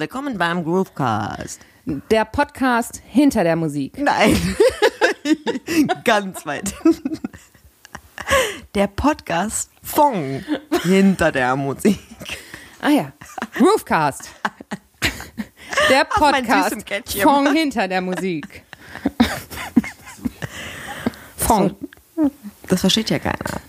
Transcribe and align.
willkommen 0.00 0.38
beim 0.38 0.64
Groovecast. 0.64 1.60
Der 2.10 2.24
Podcast 2.24 3.02
hinter 3.04 3.44
der 3.44 3.54
Musik. 3.54 3.98
Nein, 3.98 4.56
ganz 6.04 6.46
weit 6.46 6.74
hinten. 6.82 7.20
Der 8.74 8.86
Podcast 8.86 9.70
von 9.82 10.42
hinter 10.84 11.30
der 11.30 11.54
Musik. 11.54 11.98
Ah 12.80 12.88
ja, 12.88 13.12
Groovecast. 13.52 14.30
Der 15.90 16.04
Podcast 16.06 16.76
von 17.20 17.54
hinter 17.54 17.86
der 17.86 18.00
Musik. 18.00 18.62
Von. 21.36 21.76
Das 22.68 22.80
versteht 22.80 23.10
ja 23.10 23.18
keiner. 23.18 23.60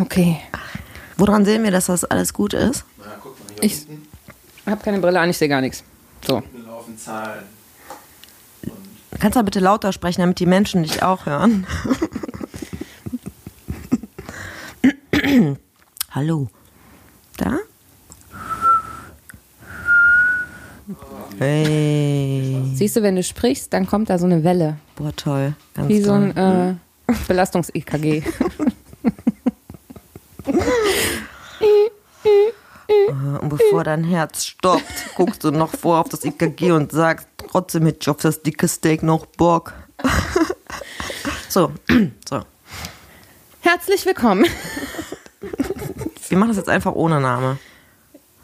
Okay. 0.00 0.40
Woran 1.16 1.44
sehen 1.44 1.64
wir, 1.64 1.72
dass 1.72 1.86
das 1.86 2.04
alles 2.04 2.32
gut 2.32 2.54
ist? 2.54 2.84
Na, 2.98 3.04
guck 3.20 3.36
mal, 3.40 3.54
hier 3.54 3.64
Ich 3.64 3.88
unten 3.88 4.12
habe 4.66 4.82
keine 4.82 5.00
Brille 5.00 5.20
an, 5.20 5.30
ich 5.30 5.38
sehe 5.38 5.48
gar 5.48 5.60
nichts. 5.60 5.82
So. 6.26 6.42
laufen 6.64 6.96
Zahlen. 6.96 7.44
Kannst 9.18 9.36
du 9.36 9.42
bitte 9.42 9.60
lauter 9.60 9.92
sprechen, 9.92 10.20
damit 10.20 10.40
die 10.40 10.46
Menschen 10.46 10.82
dich 10.82 11.02
auch 11.02 11.26
hören? 11.26 11.66
Hallo. 16.10 16.48
Da? 17.36 17.58
Hey. 21.38 22.62
Siehst 22.74 22.96
du, 22.96 23.02
wenn 23.02 23.16
du 23.16 23.22
sprichst, 23.22 23.72
dann 23.72 23.86
kommt 23.86 24.10
da 24.10 24.18
so 24.18 24.26
eine 24.26 24.44
Welle. 24.44 24.76
Boah, 24.96 25.14
toll. 25.14 25.54
Ganz 25.74 25.88
Wie 25.88 26.02
so 26.02 26.12
ein 26.12 26.36
äh, 26.36 26.74
Belastungs-EKG. 27.28 28.22
Und 32.88 33.48
bevor 33.48 33.84
dein 33.84 34.04
Herz 34.04 34.44
stoppt, 34.44 34.84
guckst 35.16 35.44
du 35.44 35.50
noch 35.50 35.70
vor 35.70 36.00
auf 36.00 36.08
das 36.08 36.24
EKG 36.24 36.72
und 36.72 36.92
sagst, 36.92 37.28
trotzdem 37.36 37.86
hätte 37.86 37.98
ich 38.02 38.10
auf 38.10 38.16
das 38.18 38.42
dicke 38.42 38.68
Steak 38.68 39.02
noch 39.02 39.26
Bock. 39.26 39.72
so, 41.48 41.72
so. 42.28 42.42
Herzlich 43.60 44.04
willkommen. 44.06 44.46
Wir 46.28 46.38
machen 46.38 46.48
das 46.48 46.56
jetzt 46.56 46.68
einfach 46.68 46.92
ohne 46.92 47.20
Name. 47.20 47.58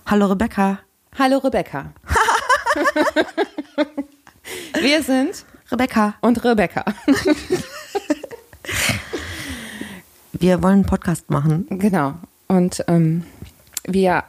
Hallo 0.07 0.27
Rebecca. 0.27 0.79
Hallo 1.19 1.39
Rebecca. 1.39 1.93
Wir 4.81 5.03
sind 5.03 5.45
Rebecca. 5.71 6.15
und 6.21 6.43
Rebecca. 6.45 6.85
Wir 10.33 10.63
wollen 10.63 10.75
einen 10.75 10.87
Podcast 10.87 11.29
machen. 11.31 11.67
Genau. 11.69 12.15
Und 12.47 12.85
ähm, 12.87 13.25
wir, 13.93 14.25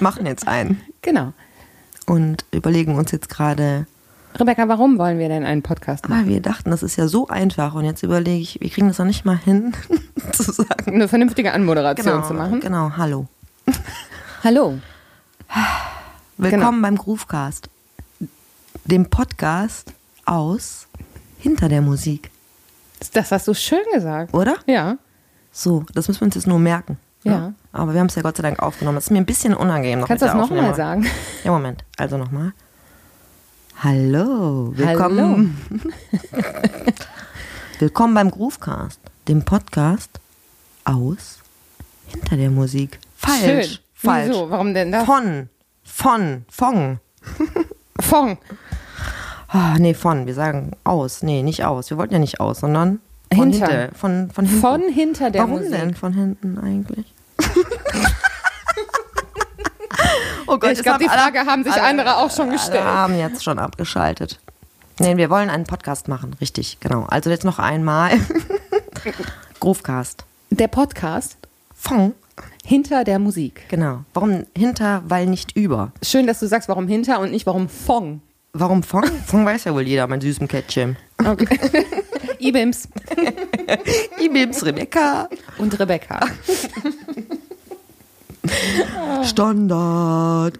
Machen 0.00 0.26
jetzt 0.26 0.46
einen. 0.48 0.80
genau. 1.02 1.32
Und 2.06 2.44
überlegen 2.52 2.94
uns 2.96 3.12
jetzt 3.12 3.28
gerade, 3.28 3.86
Rebecca, 4.38 4.68
warum 4.68 4.98
wollen 4.98 5.18
wir 5.18 5.28
denn 5.28 5.44
einen 5.44 5.62
Podcast 5.62 6.08
machen? 6.08 6.22
weil 6.26 6.28
wir 6.32 6.40
dachten, 6.40 6.70
das 6.70 6.82
ist 6.82 6.96
ja 6.96 7.06
so 7.08 7.28
einfach. 7.28 7.74
Und 7.74 7.84
jetzt 7.84 8.02
überlege 8.02 8.40
ich, 8.40 8.60
wir 8.60 8.70
kriegen 8.70 8.88
das 8.88 8.98
noch 8.98 9.06
nicht 9.06 9.24
mal 9.24 9.36
hin, 9.36 9.74
zu 10.32 10.42
sagen. 10.52 10.94
Eine 10.94 11.08
vernünftige 11.08 11.52
Anmoderation 11.52 12.24
zu 12.24 12.34
machen. 12.34 12.60
Genau, 12.60 12.92
hallo. 12.96 13.26
Hallo. 14.44 14.78
Willkommen 16.36 16.80
beim 16.82 16.96
Groovecast. 16.96 17.68
Dem 18.84 19.10
Podcast 19.10 19.92
aus 20.24 20.86
hinter 21.38 21.68
der 21.68 21.82
Musik. 21.82 22.30
Das 23.12 23.30
hast 23.32 23.48
du 23.48 23.54
schön 23.54 23.84
gesagt. 23.92 24.32
Oder? 24.34 24.56
Ja. 24.66 24.96
So, 25.52 25.84
das 25.94 26.08
müssen 26.08 26.20
wir 26.20 26.26
uns 26.26 26.34
jetzt 26.36 26.46
nur 26.46 26.58
merken. 26.58 26.98
Ne? 27.24 27.32
Ja. 27.32 27.52
Aber 27.72 27.92
wir 27.92 28.00
haben 28.00 28.08
es 28.08 28.14
ja 28.14 28.22
Gott 28.22 28.36
sei 28.36 28.42
Dank 28.42 28.60
aufgenommen. 28.60 28.96
Das 28.96 29.04
ist 29.04 29.10
mir 29.10 29.18
ein 29.18 29.26
bisschen 29.26 29.54
unangenehm. 29.54 30.00
Noch 30.00 30.08
Kannst 30.08 30.22
du 30.22 30.26
das 30.26 30.34
nochmal 30.34 30.74
sagen? 30.74 31.06
Ja, 31.44 31.52
Moment. 31.52 31.84
Also 31.96 32.16
nochmal. 32.16 32.52
Hallo. 33.82 34.72
Willkommen. 34.76 35.56
Willkommen 37.78 38.14
beim 38.14 38.30
Groovecast, 38.30 39.00
dem 39.28 39.44
Podcast 39.44 40.10
aus 40.84 41.38
hinter 42.06 42.36
der 42.36 42.50
Musik. 42.50 42.98
Falsch. 43.16 43.42
Schön. 43.42 43.78
Falsch. 43.94 44.28
Wieso? 44.30 44.50
Warum 44.50 44.74
denn 44.74 44.90
das? 44.90 45.04
Von. 45.04 45.48
Von. 45.84 46.44
Von. 46.50 46.98
Fong. 48.00 48.38
Ah, 49.48 49.76
nee, 49.78 49.94
von. 49.94 50.26
Wir 50.26 50.34
sagen 50.34 50.72
aus. 50.84 51.22
Nee, 51.22 51.42
nicht 51.42 51.64
aus. 51.64 51.90
Wir 51.90 51.98
wollten 51.98 52.14
ja 52.14 52.18
nicht 52.18 52.40
aus, 52.40 52.60
sondern 52.60 53.00
von 53.34 53.50
Hinter. 53.52 53.66
hinter. 53.68 53.94
Von, 53.96 54.30
von 54.30 54.44
hinten. 54.46 54.60
Von 54.60 54.82
hinter 54.92 55.30
der 55.30 55.42
Warum 55.42 55.56
Musik. 55.58 55.70
denn 55.72 55.94
von 55.94 56.12
hinten 56.14 56.58
eigentlich? 56.58 57.06
oh 60.46 60.58
Gott, 60.58 60.72
Ich 60.72 60.82
glaube, 60.82 60.98
die 60.98 61.08
alle- 61.08 61.18
Frage 61.20 61.40
haben 61.46 61.64
sich 61.64 61.72
andere 61.74 62.16
auch 62.18 62.30
schon 62.30 62.50
gestellt. 62.50 62.80
Alle 62.82 62.90
haben 62.94 63.18
jetzt 63.18 63.42
schon 63.44 63.58
abgeschaltet. 63.58 64.38
Nee, 65.00 65.16
wir 65.16 65.30
wollen 65.30 65.48
einen 65.50 65.64
Podcast 65.64 66.08
machen, 66.08 66.34
richtig, 66.40 66.78
genau. 66.80 67.04
Also 67.04 67.30
jetzt 67.30 67.44
noch 67.44 67.58
einmal. 67.60 68.10
Groovecast. 69.60 70.24
Der 70.50 70.66
Podcast 70.68 71.36
Fong, 71.74 72.14
hinter 72.64 73.04
der 73.04 73.18
Musik. 73.20 73.62
genau. 73.68 74.00
Warum 74.14 74.44
hinter, 74.56 75.02
weil 75.06 75.26
nicht 75.26 75.54
über. 75.56 75.92
Schön, 76.02 76.26
dass 76.26 76.40
du 76.40 76.46
sagst, 76.48 76.68
warum 76.68 76.88
hinter 76.88 77.20
und 77.20 77.30
nicht 77.30 77.46
warum 77.46 77.68
Fong. 77.68 78.20
Warum 78.52 78.82
Fong? 78.82 79.04
Fong 79.26 79.44
weiß 79.46 79.64
ja 79.64 79.74
wohl 79.74 79.82
jeder, 79.86 80.06
mein 80.08 80.20
süßen 80.20 80.48
Kätzchen. 80.48 80.96
Okay. 81.24 81.46
Ibims 82.38 82.88
Ibims, 84.20 84.64
Rebecca. 84.64 85.28
und 85.58 85.78
Rebecca. 85.78 86.20
Standard. 89.24 90.58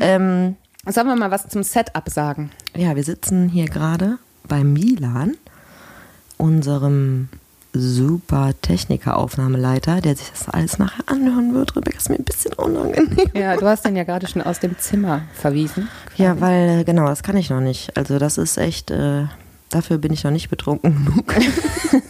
Ähm, 0.00 0.56
Sollen 0.86 1.06
wir 1.06 1.16
mal 1.16 1.30
was 1.30 1.48
zum 1.48 1.62
Setup 1.62 2.08
sagen? 2.08 2.50
Ja, 2.74 2.96
wir 2.96 3.04
sitzen 3.04 3.48
hier 3.48 3.66
gerade 3.66 4.18
bei 4.48 4.64
Milan, 4.64 5.36
unserem 6.38 7.28
super 7.74 8.52
Techniker-Aufnahmeleiter, 8.62 10.00
der 10.00 10.16
sich 10.16 10.30
das 10.30 10.48
alles 10.48 10.78
nachher 10.78 11.04
anhören 11.06 11.52
wird. 11.54 11.76
Rebecca 11.76 11.98
ist 11.98 12.08
mir 12.08 12.16
ein 12.16 12.24
bisschen 12.24 12.54
unangenehm. 12.54 13.28
Ja, 13.34 13.56
du 13.56 13.66
hast 13.66 13.84
den 13.84 13.94
ja 13.96 14.04
gerade 14.04 14.26
schon 14.26 14.40
aus 14.42 14.60
dem 14.60 14.78
Zimmer 14.78 15.22
verwiesen. 15.34 15.88
Ja, 16.16 16.40
weil, 16.40 16.80
äh, 16.80 16.84
genau, 16.84 17.06
das 17.06 17.22
kann 17.22 17.36
ich 17.36 17.50
noch 17.50 17.60
nicht. 17.60 17.94
Also 17.96 18.18
das 18.18 18.38
ist 18.38 18.56
echt, 18.56 18.90
äh, 18.90 19.24
dafür 19.70 19.98
bin 19.98 20.12
ich 20.12 20.24
noch 20.24 20.30
nicht 20.30 20.50
betrunken 20.50 21.04
genug. 21.04 21.34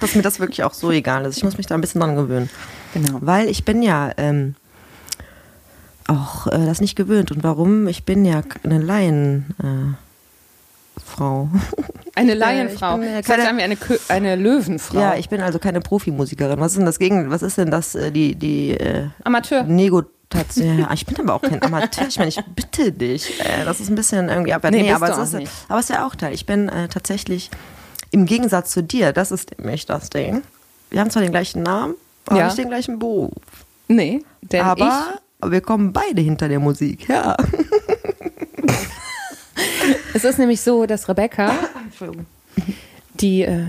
Dass 0.00 0.14
mir 0.14 0.22
das 0.22 0.40
wirklich 0.40 0.62
auch 0.64 0.74
so 0.74 0.90
egal 0.90 1.24
ist. 1.24 1.36
Ich 1.36 1.44
muss 1.44 1.56
mich 1.56 1.66
da 1.66 1.74
ein 1.74 1.80
bisschen 1.80 2.00
dran 2.00 2.16
gewöhnen. 2.16 2.50
Genau. 2.94 3.18
Weil 3.20 3.48
ich 3.48 3.64
bin 3.64 3.82
ja 3.82 4.10
ähm, 4.16 4.54
auch 6.06 6.46
äh, 6.46 6.66
das 6.66 6.80
nicht 6.80 6.96
gewöhnt. 6.96 7.30
Und 7.32 7.42
warum? 7.42 7.88
Ich 7.88 8.04
bin 8.04 8.24
ja 8.24 8.42
eine 8.62 8.78
Laien... 8.78 9.54
Äh. 9.62 9.96
Eine 12.14 12.34
Laienfrau. 12.34 12.98
heißt, 13.00 13.28
keine- 13.28 13.44
haben 13.46 13.58
wir 13.58 13.64
eine, 13.64 13.76
Kö 13.76 13.96
eine 14.08 14.34
Löwenfrau. 14.36 14.98
Ja, 14.98 15.14
ich 15.16 15.28
bin 15.28 15.40
also 15.40 15.58
keine 15.58 15.80
Profimusikerin. 15.80 16.58
Was 16.58 16.72
ist 16.72 16.78
denn 16.78 16.86
das 16.86 16.98
gegen, 16.98 17.30
was 17.30 17.42
ist 17.42 17.58
denn 17.58 17.70
das, 17.70 17.94
äh, 17.94 18.10
die, 18.10 18.34
die 18.34 18.70
äh, 18.72 19.08
Amateur. 19.24 19.62
Negotation? 19.64 20.15
Ja, 20.56 20.92
ich 20.92 21.06
bin 21.06 21.18
aber 21.20 21.34
auch 21.34 21.42
kein 21.42 21.62
Amateur. 21.62 22.08
Ich 22.08 22.18
meine, 22.18 22.28
ich 22.28 22.40
bitte 22.54 22.92
dich. 22.92 23.40
Äh, 23.40 23.64
das 23.64 23.80
ist 23.80 23.88
ein 23.88 23.94
bisschen 23.94 24.28
irgendwie 24.28 24.52
abwertend. 24.52 24.82
Nee, 24.82 24.90
bist 24.90 25.02
aber, 25.02 25.12
es 25.22 25.28
ist, 25.28 25.34
nicht. 25.34 25.52
aber 25.68 25.78
es 25.78 25.88
ist 25.88 25.96
ja 25.96 26.06
auch 26.06 26.14
Teil. 26.14 26.34
Ich 26.34 26.44
bin 26.46 26.68
äh, 26.68 26.88
tatsächlich 26.88 27.50
im 28.10 28.26
Gegensatz 28.26 28.70
zu 28.70 28.82
dir, 28.82 29.12
das 29.12 29.30
ist 29.30 29.56
nämlich 29.58 29.86
das 29.86 30.10
Ding. 30.10 30.42
Wir 30.90 31.00
haben 31.00 31.10
zwar 31.10 31.22
den 31.22 31.30
gleichen 31.30 31.62
Namen, 31.62 31.94
aber 32.26 32.38
Ja. 32.38 32.46
nicht 32.46 32.58
den 32.58 32.68
gleichen 32.68 32.98
Beruf. 32.98 33.32
Nee, 33.88 34.24
denn 34.42 34.62
aber 34.64 35.14
wir 35.44 35.60
kommen 35.60 35.92
beide 35.92 36.20
hinter 36.22 36.48
der 36.48 36.58
Musik, 36.60 37.08
ja. 37.08 37.36
Es 40.14 40.24
ist 40.24 40.38
nämlich 40.38 40.60
so, 40.60 40.86
dass 40.86 41.08
Rebecca 41.08 41.52
die 43.14 43.42
äh, 43.42 43.66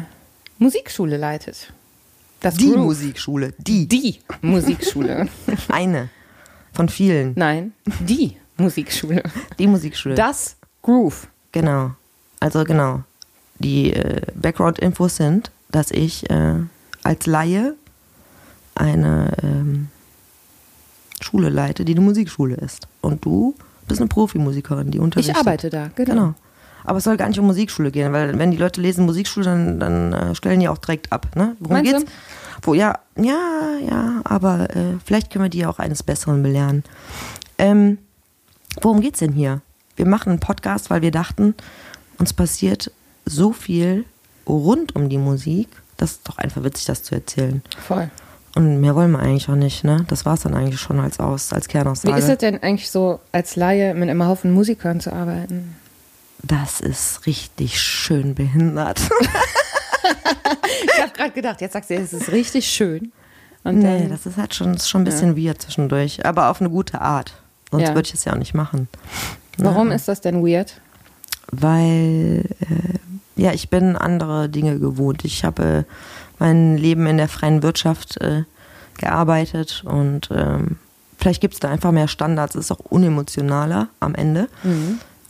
Musikschule 0.58 1.18
leitet. 1.18 1.72
Das 2.40 2.56
Die 2.56 2.68
Groove. 2.72 2.78
Musikschule, 2.86 3.54
die. 3.58 3.88
Die 3.88 4.20
Musikschule. 4.42 5.28
Eine 5.70 6.10
von 6.78 6.90
vielen. 6.90 7.34
Nein, 7.36 7.74
die 8.00 8.38
Musikschule. 8.58 9.24
Die 9.60 9.68
Musikschule. 9.68 10.16
Das 10.16 10.56
Groove. 10.84 11.28
Genau. 11.52 11.92
Also 12.40 12.64
genau. 12.64 13.02
Die 13.60 13.92
äh, 13.94 14.22
Background-Infos 14.36 15.16
sind, 15.18 15.50
dass 15.72 15.90
ich 15.92 16.30
äh, 16.30 16.54
als 17.04 17.26
Laie 17.26 17.74
eine 18.76 19.32
ähm, 19.42 19.88
Schule 21.20 21.50
leite, 21.50 21.84
die 21.84 21.94
eine 21.94 22.02
Musikschule 22.02 22.56
ist. 22.56 22.88
Und 23.02 23.26
du 23.26 23.56
bist 23.88 24.00
eine 24.00 24.08
Profimusikerin, 24.08 24.92
die 24.92 25.00
Ich 25.00 25.04
unterrichtet. 25.04 25.36
arbeite 25.36 25.70
da, 25.72 25.90
genau. 25.96 26.14
Genau. 26.14 26.34
Aber 26.84 27.00
es 27.00 27.04
soll 27.06 27.18
gar 27.18 27.28
nicht 27.28 27.40
um 27.40 27.48
Musikschule 27.48 27.90
gehen, 27.92 28.14
weil 28.14 28.38
wenn 28.38 28.52
die 28.52 28.58
Leute 28.58 28.80
lesen 28.82 29.06
Musikschule, 29.06 29.46
dann, 29.46 29.80
dann 29.80 30.14
äh, 30.14 30.36
stellen 30.36 30.60
die 30.60 30.70
auch 30.70 30.78
direkt 30.78 31.12
ab. 31.12 31.36
Ne? 31.36 31.56
Worum 31.60 31.78
Meinst 31.78 31.94
du? 31.94 32.06
Wo, 32.62 32.74
ja, 32.74 33.00
ja, 33.16 33.78
ja, 33.88 34.22
aber 34.24 34.76
äh, 34.76 34.98
vielleicht 35.04 35.32
können 35.32 35.46
wir 35.46 35.50
die 35.50 35.66
auch 35.66 35.80
eines 35.80 36.04
Besseren 36.04 36.44
belehren. 36.44 36.84
Ähm, 37.58 37.98
worum 38.82 39.02
geht's 39.02 39.20
denn 39.20 39.34
hier? 39.34 39.62
Wir 39.96 40.06
machen 40.06 40.30
einen 40.30 40.40
Podcast, 40.40 40.90
weil 40.90 41.02
wir 41.02 41.12
dachten, 41.12 41.56
uns 42.20 42.34
passiert 42.34 42.92
so 43.26 43.52
viel 43.52 44.06
rund 44.48 44.96
um 44.96 45.10
die 45.10 45.18
Musik. 45.18 45.68
Das 45.98 46.12
ist 46.12 46.30
doch 46.30 46.38
einfach 46.38 46.64
witzig, 46.64 46.86
das 46.86 47.04
zu 47.04 47.16
erzählen. 47.16 47.62
Voll. 47.86 48.10
Und 48.56 48.82
mehr 48.82 48.96
wollen 48.96 49.12
wir 49.12 49.20
eigentlich 49.20 49.50
auch 49.50 49.56
nicht, 49.56 49.84
ne? 49.84 50.06
Das 50.08 50.26
war's 50.26 50.42
dann 50.42 50.56
eigentlich 50.56 50.80
schon 50.80 51.00
als 51.00 51.20
Aus, 51.20 51.54
als 51.54 51.68
Wie 51.68 51.72
Kernaussage. 51.74 52.18
ist 52.18 52.30
es 52.30 52.38
denn 52.38 52.62
eigentlich 52.64 52.90
so, 52.90 53.20
als 53.32 53.56
Laie 53.56 53.94
mit 53.94 54.10
einem 54.10 54.26
Haufen 54.26 54.52
Musikern 54.52 55.00
zu 55.00 55.14
arbeiten? 55.14 55.76
Das 56.42 56.80
ist 56.80 57.26
richtig 57.26 57.80
schön 57.80 58.34
behindert. 58.36 59.00
Ich 60.96 61.02
habe 61.02 61.12
gerade 61.14 61.32
gedacht, 61.32 61.62
jetzt 61.62 61.74
sagst 61.74 61.90
du, 61.90 61.96
es 61.96 62.14
ist 62.14 62.32
richtig 62.32 62.68
schön. 62.68 63.12
Und 63.64 63.80
nee, 63.80 64.00
dann, 64.02 64.10
das 64.10 64.26
ist 64.26 64.38
halt 64.38 64.54
schon, 64.56 64.74
ist 64.76 64.90
schon 64.90 65.02
ein 65.02 65.06
bisschen 65.06 65.38
weird 65.38 65.62
zwischendurch. 65.62 66.26
Aber 66.26 66.50
auf 66.50 66.62
eine 66.62 66.70
gute 66.70 67.02
Art. 67.02 67.34
Sonst 67.72 67.84
Ja. 67.84 67.96
würde 67.96 68.08
ich 68.08 68.14
es 68.14 68.26
ja 68.26 68.34
auch 68.34 68.38
nicht 68.38 68.54
machen. 68.54 68.88
warum 69.58 69.90
Ja. 69.90 69.96
ist 69.96 70.08
das 70.08 70.22
denn 70.22 70.46
weird? 70.46 70.80
Weil, 71.52 72.44
äh, 72.62 73.42
ja, 73.42 73.52
ich 73.54 73.70
bin 73.70 73.96
andere 73.96 74.50
Dinge 74.50 74.80
gewohnt. 74.80 75.24
Ich 75.26 75.44
habe 75.44 75.64
äh, 75.64 75.84
mein 76.40 76.78
Leben 76.78 77.06
in 77.08 77.18
der 77.18 77.28
freien 77.28 77.64
Wirtschaft 77.64 78.18
äh, 78.22 78.44
gearbeitet 78.98 79.84
und 79.86 80.30
ähm, 80.32 80.78
vielleicht 81.20 81.42
gibt 81.42 81.54
es 81.56 81.60
da 81.60 81.70
einfach 81.70 81.92
mehr 81.92 82.08
Standards. 82.08 82.56
Es 82.56 82.66
ist 82.66 82.72
auch 82.72 82.80
unemotionaler 82.80 83.90
am 84.00 84.16
Ende. 84.16 84.48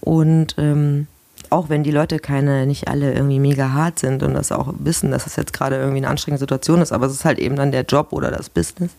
Und 0.02 0.56
ähm, 0.58 1.08
auch 1.52 1.70
wenn 1.70 1.84
die 1.84 1.92
Leute 1.92 2.20
keine, 2.20 2.66
nicht 2.66 2.88
alle 2.88 3.14
irgendwie 3.14 3.40
mega 3.40 3.72
hart 3.72 4.00
sind 4.00 4.24
und 4.24 4.34
das 4.34 4.52
auch 4.52 4.74
wissen, 4.80 5.12
dass 5.12 5.24
das 5.24 5.36
jetzt 5.36 5.54
gerade 5.54 5.78
irgendwie 5.78 5.98
eine 5.98 6.10
anstrengende 6.10 6.40
Situation 6.40 6.82
ist, 6.82 6.92
aber 6.92 7.08
es 7.08 7.14
ist 7.14 7.26
halt 7.26 7.40
eben 7.40 7.56
dann 7.56 7.72
der 7.72 7.84
Job 7.84 8.08
oder 8.12 8.32
das 8.32 8.50
Business. 8.50 8.92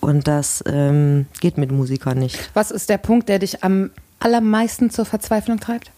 Und 0.00 0.26
das 0.26 0.64
ähm, 0.66 1.26
geht 1.40 1.58
mit 1.58 1.70
Musikern 1.70 2.18
nicht. 2.18 2.50
Was 2.54 2.70
ist 2.70 2.88
der 2.88 2.98
Punkt, 2.98 3.28
der 3.28 3.38
dich 3.38 3.62
am 3.62 3.90
allermeisten 4.18 4.90
zur 4.90 5.04
Verzweiflung 5.04 5.60
treibt? 5.60 5.92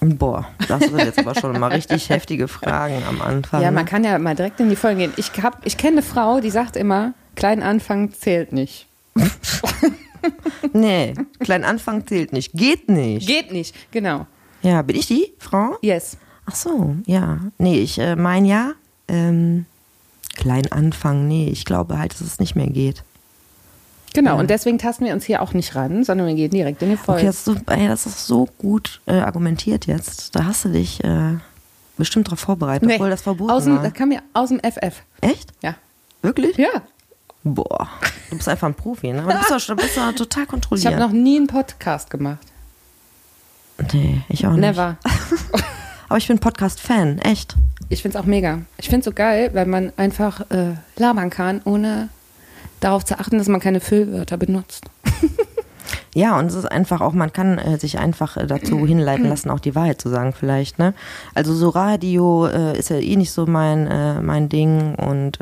Boah, 0.00 0.46
das 0.68 0.84
sind 0.84 0.98
jetzt 0.98 1.18
aber 1.18 1.34
schon 1.34 1.58
mal 1.58 1.72
richtig 1.72 2.08
heftige 2.08 2.46
Fragen 2.46 3.02
am 3.08 3.20
Anfang. 3.20 3.60
Ja, 3.60 3.70
ne? 3.70 3.74
man 3.74 3.84
kann 3.84 4.04
ja 4.04 4.18
mal 4.18 4.34
direkt 4.34 4.60
in 4.60 4.70
die 4.70 4.76
Folge 4.76 5.00
gehen. 5.00 5.12
Ich, 5.16 5.32
hab, 5.42 5.66
ich 5.66 5.76
kenne 5.76 5.98
eine 5.98 6.02
Frau, 6.02 6.40
die 6.40 6.50
sagt 6.50 6.76
immer, 6.76 7.14
klein 7.34 7.62
Anfang 7.62 8.12
zählt 8.12 8.52
nicht. 8.52 8.86
Nee, 10.72 11.14
klein 11.40 11.64
Anfang 11.64 12.06
zählt 12.06 12.32
nicht. 12.32 12.52
Geht 12.52 12.88
nicht. 12.88 13.26
Geht 13.26 13.52
nicht, 13.52 13.74
genau. 13.90 14.26
Ja, 14.62 14.82
bin 14.82 14.96
ich 14.96 15.06
die 15.06 15.32
Frau? 15.38 15.76
Yes. 15.82 16.16
Ach 16.46 16.54
so, 16.54 16.96
ja. 17.06 17.38
Nee, 17.58 17.80
ich 17.80 17.98
äh, 17.98 18.16
mein 18.16 18.44
ja. 18.44 18.72
Ähm, 19.08 19.66
klein 20.36 20.70
Anfang, 20.70 21.26
nee, 21.28 21.48
ich 21.48 21.64
glaube 21.64 21.98
halt, 21.98 22.12
dass 22.12 22.20
es 22.20 22.38
nicht 22.38 22.54
mehr 22.56 22.66
geht. 22.68 23.02
Genau, 24.14 24.34
Ja. 24.34 24.40
und 24.40 24.48
deswegen 24.50 24.78
tasten 24.78 25.04
wir 25.04 25.12
uns 25.12 25.24
hier 25.24 25.42
auch 25.42 25.52
nicht 25.52 25.74
ran, 25.74 26.04
sondern 26.04 26.26
wir 26.26 26.34
gehen 26.34 26.50
direkt 26.50 26.82
in 26.82 26.90
die 26.90 26.96
Folge. 26.96 27.20
Okay, 27.20 27.26
das, 27.26 27.36
ist 27.38 27.44
so, 27.44 27.56
ey, 27.66 27.88
das 27.88 28.06
ist 28.06 28.26
so 28.26 28.48
gut 28.58 29.00
äh, 29.06 29.18
argumentiert 29.18 29.86
jetzt. 29.86 30.34
Da 30.34 30.44
hast 30.44 30.64
du 30.64 30.70
dich 30.70 31.02
äh, 31.04 31.36
bestimmt 31.96 32.30
drauf 32.30 32.40
vorbereitet, 32.40 32.90
obwohl 32.90 33.10
das 33.10 33.22
verboten 33.22 33.50
aus 33.50 33.64
dem, 33.64 33.76
war. 33.76 33.82
Das 33.82 33.92
kam 33.92 34.12
ja 34.12 34.20
aus 34.32 34.48
dem 34.48 34.60
FF. 34.60 35.02
Echt? 35.20 35.52
Ja. 35.62 35.74
Wirklich? 36.22 36.56
Ja. 36.56 36.82
Boah, 37.44 37.88
du 38.30 38.36
bist 38.36 38.48
einfach 38.48 38.68
ein 38.68 38.74
Profi, 38.74 39.12
ne? 39.12 39.22
Aber 39.22 39.32
du 39.32 39.38
bist 39.38 39.50
doch, 39.50 39.66
du 39.66 39.76
bist 39.76 39.96
doch 39.96 40.12
total 40.14 40.42
Ich 40.44 40.48
kontrolliert. 40.48 40.86
habe 40.86 41.00
noch 41.00 41.12
nie 41.12 41.36
einen 41.36 41.46
Podcast 41.46 42.10
gemacht. 42.10 42.38
nee, 43.92 44.22
ich 44.28 44.46
auch 44.46 44.52
nicht. 44.52 44.60
Never. 44.60 44.96
Aber 46.08 46.18
ich 46.18 46.26
bin 46.26 46.38
Podcast-Fan, 46.38 47.18
echt. 47.18 47.54
Ich 47.90 48.02
finde 48.02 48.18
es 48.18 48.22
auch 48.22 48.26
mega. 48.26 48.60
Ich 48.78 48.86
finde 48.88 49.00
es 49.00 49.04
so 49.04 49.12
geil, 49.12 49.50
weil 49.52 49.66
man 49.66 49.92
einfach 49.96 50.40
äh, 50.50 50.74
labern 50.96 51.30
kann, 51.30 51.60
ohne 51.64 52.08
darauf 52.80 53.04
zu 53.04 53.18
achten, 53.18 53.38
dass 53.38 53.48
man 53.48 53.60
keine 53.60 53.80
Füllwörter 53.80 54.36
benutzt. 54.36 54.84
Ja, 56.14 56.38
und 56.38 56.46
es 56.46 56.54
ist 56.54 56.64
einfach 56.64 57.00
auch, 57.00 57.12
man 57.12 57.32
kann 57.32 57.58
äh, 57.58 57.78
sich 57.78 57.98
einfach 57.98 58.36
äh, 58.36 58.46
dazu 58.46 58.84
hinleiten 58.86 59.28
lassen, 59.28 59.50
auch 59.50 59.60
die 59.60 59.74
Wahrheit 59.74 60.00
zu 60.00 60.08
sagen 60.08 60.32
vielleicht, 60.32 60.78
ne? 60.78 60.92
Also 61.34 61.54
so 61.54 61.68
Radio 61.68 62.46
äh, 62.46 62.76
ist 62.78 62.90
ja 62.90 62.96
eh 62.96 63.16
nicht 63.16 63.30
so 63.30 63.46
mein, 63.46 63.86
äh, 63.86 64.20
mein 64.20 64.48
Ding 64.48 64.94
und 64.96 65.38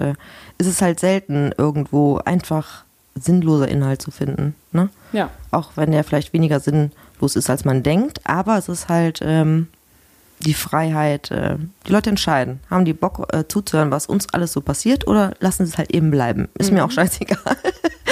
äh, 0.58 0.62
es 0.62 0.66
ist 0.66 0.82
halt 0.82 1.00
selten 1.00 1.52
irgendwo 1.56 2.18
einfach 2.24 2.84
sinnloser 3.14 3.68
Inhalt 3.68 4.02
zu 4.02 4.10
finden, 4.10 4.54
ne? 4.72 4.90
Ja. 5.12 5.30
Auch 5.50 5.72
wenn 5.76 5.90
der 5.92 6.04
vielleicht 6.04 6.32
weniger 6.34 6.60
sinnlos 6.60 7.34
ist, 7.34 7.48
als 7.48 7.64
man 7.64 7.82
denkt, 7.82 8.20
aber 8.24 8.58
es 8.58 8.68
ist 8.68 8.88
halt 8.88 9.20
ähm, 9.22 9.68
die 10.40 10.52
Freiheit, 10.52 11.30
äh, 11.30 11.56
die 11.86 11.92
Leute 11.92 12.10
entscheiden, 12.10 12.60
haben 12.68 12.84
die 12.84 12.92
Bock 12.92 13.26
äh, 13.32 13.44
zuzuhören, 13.48 13.90
was 13.90 14.06
uns 14.06 14.32
alles 14.34 14.52
so 14.52 14.60
passiert 14.60 15.06
oder 15.06 15.32
lassen 15.40 15.64
sie 15.64 15.72
es 15.72 15.78
halt 15.78 15.92
eben 15.94 16.10
bleiben. 16.10 16.48
Ist 16.58 16.72
mir 16.72 16.84
auch 16.84 16.90
scheißegal. 16.90 17.38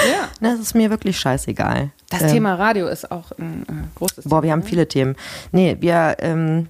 Ja. 0.04 0.28
ne, 0.40 0.52
es 0.54 0.60
ist 0.60 0.74
mir 0.74 0.90
wirklich 0.90 1.18
scheißegal. 1.18 1.90
Das 2.10 2.22
Ähm, 2.22 2.28
Thema 2.28 2.56
Radio 2.56 2.88
ist 2.88 3.10
auch 3.10 3.30
ein 3.38 3.62
äh, 3.62 3.98
großes 3.98 4.24
Boah, 4.26 4.42
wir 4.42 4.52
haben 4.52 4.62
viele 4.62 4.86
Themen. 4.86 5.16
Nee, 5.50 5.78
wir 5.80 6.16
ähm, 6.18 6.68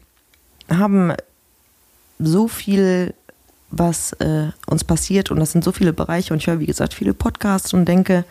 haben 0.70 1.14
so 2.20 2.46
viel, 2.46 3.12
was 3.76 4.12
äh, 4.14 4.48
uns 4.66 4.84
passiert 4.84 5.30
und 5.30 5.40
das 5.40 5.52
sind 5.52 5.64
so 5.64 5.72
viele 5.72 5.92
Bereiche 5.92 6.32
und 6.32 6.40
ich 6.40 6.46
höre, 6.46 6.60
wie 6.60 6.66
gesagt, 6.66 6.94
viele 6.94 7.14
Podcasts 7.14 7.74
und 7.74 7.86
denke, 7.86 8.24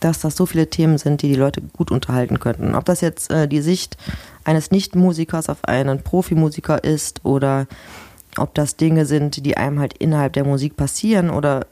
dass 0.00 0.20
das 0.20 0.36
so 0.36 0.46
viele 0.46 0.68
Themen 0.68 0.98
sind, 0.98 1.22
die 1.22 1.28
die 1.28 1.36
Leute 1.36 1.60
gut 1.60 1.90
unterhalten 1.90 2.40
könnten. 2.40 2.74
Ob 2.74 2.84
das 2.84 3.00
jetzt 3.00 3.30
äh, 3.30 3.46
die 3.46 3.60
Sicht 3.60 3.96
eines 4.44 4.70
Nicht-Musikers 4.70 5.48
auf 5.48 5.64
einen 5.64 6.02
Profimusiker 6.02 6.82
ist 6.82 7.24
oder 7.24 7.66
ob 8.36 8.54
das 8.54 8.76
Dinge 8.76 9.06
sind, 9.06 9.44
die 9.46 9.56
einem 9.56 9.78
halt 9.78 9.94
innerhalb 9.98 10.32
der 10.32 10.44
Musik 10.44 10.76
passieren 10.76 11.30
oder 11.30 11.66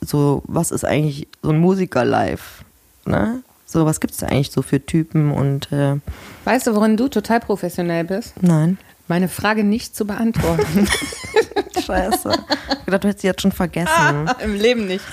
so, 0.00 0.42
was 0.46 0.70
ist 0.72 0.84
eigentlich 0.84 1.28
so 1.42 1.50
ein 1.50 1.58
Musiker 1.58 2.04
live? 2.04 2.64
Ne? 3.04 3.42
So, 3.66 3.86
was 3.86 4.00
gibt 4.00 4.12
es 4.14 4.20
da 4.20 4.26
eigentlich 4.26 4.50
so 4.50 4.62
für 4.62 4.84
Typen 4.84 5.30
und 5.30 5.70
äh, 5.70 5.96
Weißt 6.44 6.66
du, 6.66 6.74
worin 6.74 6.96
du 6.96 7.08
total 7.08 7.40
professionell 7.40 8.04
bist? 8.04 8.34
nein. 8.42 8.78
Meine 9.08 9.28
Frage 9.28 9.62
nicht 9.64 9.94
zu 9.96 10.06
beantworten. 10.06 10.88
Scheiße. 11.80 12.30
Ich 12.30 12.86
dachte, 12.86 13.00
du 13.00 13.08
hättest 13.08 13.20
sie 13.20 13.26
jetzt 13.28 13.42
schon 13.42 13.52
vergessen. 13.52 14.30
Im 14.42 14.54
Leben 14.54 14.86
nicht. 14.86 15.04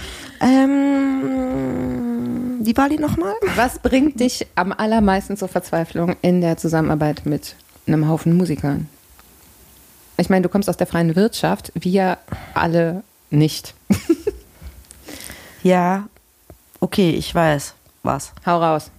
ähm, 0.42 1.60
die 2.62 2.74
nochmal? 2.98 3.34
Was 3.56 3.80
bringt 3.80 4.20
dich 4.20 4.48
am 4.56 4.72
allermeisten 4.72 5.38
zur 5.38 5.48
Verzweiflung 5.48 6.16
in 6.22 6.42
der 6.42 6.58
Zusammenarbeit 6.58 7.25
mit 7.25 7.56
einem 7.88 8.08
Haufen 8.08 8.36
Musikern? 8.36 8.88
Ich 10.18 10.30
meine, 10.30 10.44
du 10.44 10.50
kommst 10.50 10.70
aus 10.70 10.78
der 10.78 10.88
freien 10.88 11.16
Wirtschaft, 11.16 11.72
wir 11.75 12.18
alle 12.54 13.04
nicht. 13.30 13.74
Ja, 15.63 16.08
okay, 16.80 17.12
ich 17.12 17.34
weiß 17.36 17.74
was. 18.04 18.32
Hau 18.46 18.62
raus. 18.62 18.92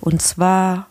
Und 0.00 0.22
zwar 0.22 0.86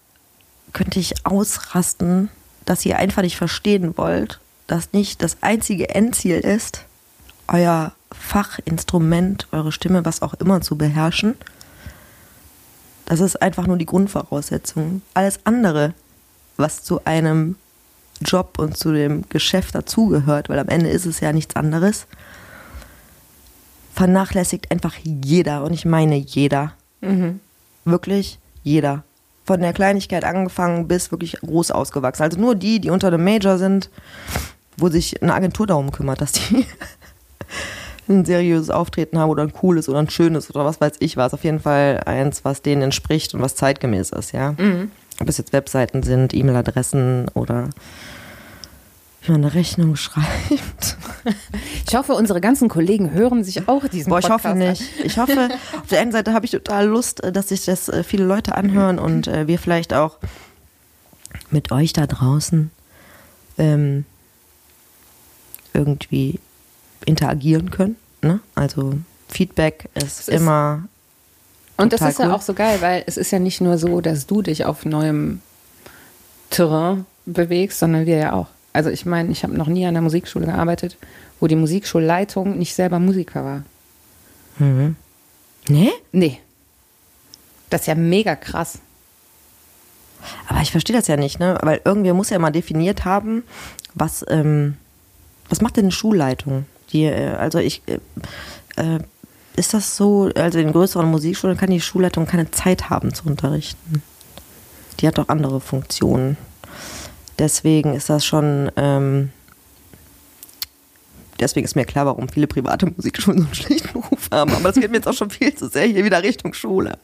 könnte 0.74 1.00
ich 1.00 1.26
ausrasten, 1.26 2.30
dass 2.66 2.86
ihr 2.86 2.98
einfach 2.98 3.22
nicht 3.22 3.38
verstehen 3.38 3.98
wollt, 3.98 4.40
dass 4.68 4.94
nicht 4.94 5.22
das 5.22 5.38
einzige 5.42 5.90
Endziel 5.90 6.40
ist, 6.40 6.86
euer 7.48 7.94
Fachinstrument, 8.12 9.48
eure 9.52 9.72
Stimme, 9.72 10.06
was 10.06 10.22
auch 10.22 10.34
immer 10.36 10.62
zu 10.62 10.78
beherrschen. 10.78 11.36
Das 13.06 13.20
ist 13.20 13.42
einfach 13.42 13.68
nur 13.68 13.78
die 13.78 13.86
Grundvoraussetzung. 13.86 15.02
Alles 15.14 15.40
andere, 15.44 15.94
was 16.58 16.84
zu 16.84 17.06
einem 17.06 17.56
Job 18.22 18.58
und 18.58 18.78
zu 18.78 18.94
dem 18.94 19.28
Geschäft 19.30 19.76
dazugehört, 19.76 20.50
weil 20.50 20.60
am 20.60 20.70
Ende 20.70 20.90
ist 20.90 21.06
es 21.06 21.20
ja 21.20 21.34
nichts 21.34 21.56
anderes, 21.56 22.08
vernachlässigt 23.94 24.72
einfach 24.72 24.96
jeder. 25.04 25.64
Und 25.64 25.74
ich 25.74 25.86
meine 25.86 26.16
jeder. 26.16 26.74
Wirklich 27.84 28.40
jeder. 28.64 29.04
Von 29.46 29.62
der 29.62 29.74
Kleinigkeit 29.74 30.24
angefangen 30.24 30.88
bis 30.88 31.12
wirklich 31.12 31.40
groß 31.42 31.70
ausgewachsen. 31.70 32.24
Also 32.24 32.40
nur 32.40 32.56
die, 32.56 32.80
die 32.80 32.90
unter 32.90 33.12
dem 33.12 33.24
Major 33.24 33.60
sind, 33.60 33.92
wo 34.78 34.90
sich 34.90 35.22
eine 35.22 35.34
Agentur 35.34 35.68
darum 35.68 35.92
kümmert, 35.92 36.22
dass 36.22 36.34
die 36.34 36.66
ein 38.08 38.26
seriöses 38.26 38.70
Auftreten 38.70 39.18
haben 39.18 39.30
oder 39.30 39.44
ein 39.44 39.54
cooles 39.54 39.90
oder 39.90 40.00
ein 40.00 40.10
schönes 40.10 40.50
oder 40.50 40.66
was 40.66 40.80
weiß 40.80 40.94
ich 41.00 41.18
was. 41.18 41.34
Auf 41.34 41.44
jeden 41.44 41.60
Fall 41.60 42.02
eins, 42.06 42.46
was 42.46 42.62
denen 42.62 42.82
entspricht 42.82 43.34
und 43.34 43.42
was 43.42 43.56
zeitgemäß 43.56 44.12
ist, 44.12 44.32
ja. 44.32 44.56
Ob 45.20 45.30
es 45.30 45.38
jetzt 45.38 45.54
Webseiten 45.54 46.04
sind, 46.04 46.34
E-Mail-Adressen 46.34 47.30
oder 47.34 47.70
wie 49.26 49.32
man 49.32 49.44
eine 49.44 49.54
Rechnung 49.54 49.96
schreibt. 49.96 50.98
Ich 51.88 51.96
hoffe, 51.96 52.14
unsere 52.14 52.42
ganzen 52.42 52.68
Kollegen 52.68 53.12
hören 53.12 53.44
sich 53.44 53.68
auch 53.68 53.88
diesen 53.88 54.10
Boah, 54.10 54.20
ich 54.20 54.26
Podcast 54.26 54.46
hoffe 54.46 54.58
nicht. 54.58 54.84
Ich 55.04 55.18
hoffe, 55.18 55.50
auf 55.82 55.88
der 55.88 56.02
einen 56.02 56.12
Seite 56.12 56.34
habe 56.34 56.46
ich 56.46 56.52
total 56.52 56.88
Lust, 56.88 57.24
äh, 57.24 57.32
dass 57.32 57.50
sich 57.50 57.66
das 57.66 57.90
äh, 57.90 58.04
viele 58.04 58.26
Leute 58.26 58.56
anhören 58.56 59.00
und 59.00 59.28
äh, 59.28 59.48
wir 59.48 59.58
vielleicht 59.58 59.94
auch 59.94 60.18
mit 61.50 61.72
euch 61.72 61.94
da 61.94 62.06
draußen 62.06 62.70
ähm, 63.58 64.06
irgendwie 65.76 66.40
interagieren 67.06 67.70
können. 67.72 67.96
Ne? 68.22 68.40
Also 68.56 68.96
Feedback 69.30 69.90
ist, 69.94 70.22
ist- 70.22 70.30
immer 70.30 70.84
Und 71.78 71.94
das 71.94 72.02
ist 72.02 72.20
ja 72.20 72.26
cool. 72.28 72.32
auch 72.32 72.42
so 72.42 72.54
geil, 72.54 72.78
weil 72.82 73.04
es 73.06 73.18
ist 73.18 73.32
ja 73.32 73.40
nicht 73.40 73.62
nur 73.62 73.78
so, 73.78 74.02
dass 74.02 74.26
du 74.26 74.42
dich 74.42 74.66
auf 74.66 74.86
neuem 74.86 75.42
Terrain 76.50 77.06
bewegst, 77.26 77.80
sondern 77.80 78.06
wir 78.06 78.18
ja 78.18 78.34
auch. 78.34 78.48
Also 78.74 78.90
ich 78.90 79.06
meine, 79.06 79.32
ich 79.32 79.44
habe 79.44 79.56
noch 79.56 79.68
nie 79.68 79.86
an 79.86 79.94
der 79.94 80.02
Musikschule 80.04 80.46
gearbeitet, 80.46 80.98
wo 81.40 81.48
die 81.48 81.56
Musikschulleitung 81.56 82.58
nicht 82.58 82.74
selber 82.76 83.00
Musiker 83.00 83.44
war. 83.44 83.64
Mhm. 84.60 84.96
Nee? 85.68 85.92
Nee. 86.12 86.40
Das 87.70 87.82
ist 87.82 87.88
ja 87.88 87.96
mega 87.96 88.36
krass. 88.36 88.80
Aber 90.48 90.62
ich 90.62 90.72
verstehe 90.72 90.96
das 90.96 91.08
ja 91.08 91.18
nicht, 91.18 91.40
ne? 91.40 91.58
Weil 91.62 91.82
irgendwer 91.84 92.14
muss 92.14 92.30
ja 92.30 92.40
mal 92.40 92.52
definiert 92.52 93.06
haben, 93.06 93.44
was, 93.94 94.24
ähm, 94.30 94.78
was 95.50 95.62
macht 95.62 95.78
denn 95.78 95.86
eine 95.86 95.92
Schulleitung? 95.92 96.66
Die, 96.92 97.04
äh, 97.04 97.34
also 97.34 97.60
ich, 97.60 97.82
äh, 97.88 98.00
äh, 98.76 99.00
ist 99.56 99.74
das 99.74 99.96
so, 99.96 100.30
also 100.36 100.60
in 100.60 100.72
größeren 100.72 101.10
Musikschulen 101.10 101.58
kann 101.58 101.70
die 101.70 101.82
Schulleitung 101.82 102.26
keine 102.26 102.52
Zeit 102.52 102.90
haben 102.90 103.14
zu 103.14 103.26
unterrichten. 103.26 104.04
Die 105.00 105.08
hat 105.08 105.18
doch 105.18 105.30
andere 105.30 105.60
Funktionen. 105.60 106.38
Deswegen 107.40 107.94
ist 107.94 108.10
das 108.10 108.26
schon, 108.26 108.72
ähm, 108.78 109.30
deswegen 111.40 111.66
ist 111.66 111.76
mir 111.76 111.86
klar, 111.86 112.06
warum 112.06 112.30
viele 112.30 112.48
private 112.48 112.86
Musikschulen 112.86 113.40
so 113.40 113.46
einen 113.46 113.56
schlechten 113.56 114.00
Ruf 114.00 114.30
haben. 114.32 114.54
Aber 114.54 114.64
das 114.64 114.76
geht 114.76 114.90
mir 114.90 114.98
jetzt 114.98 115.08
auch 115.08 115.14
schon 115.14 115.30
viel 115.30 115.54
zu 115.54 115.68
sehr 115.68 115.86
hier 115.86 116.06
wieder 116.06 116.24
Richtung 116.24 116.54
Schule. 116.54 116.98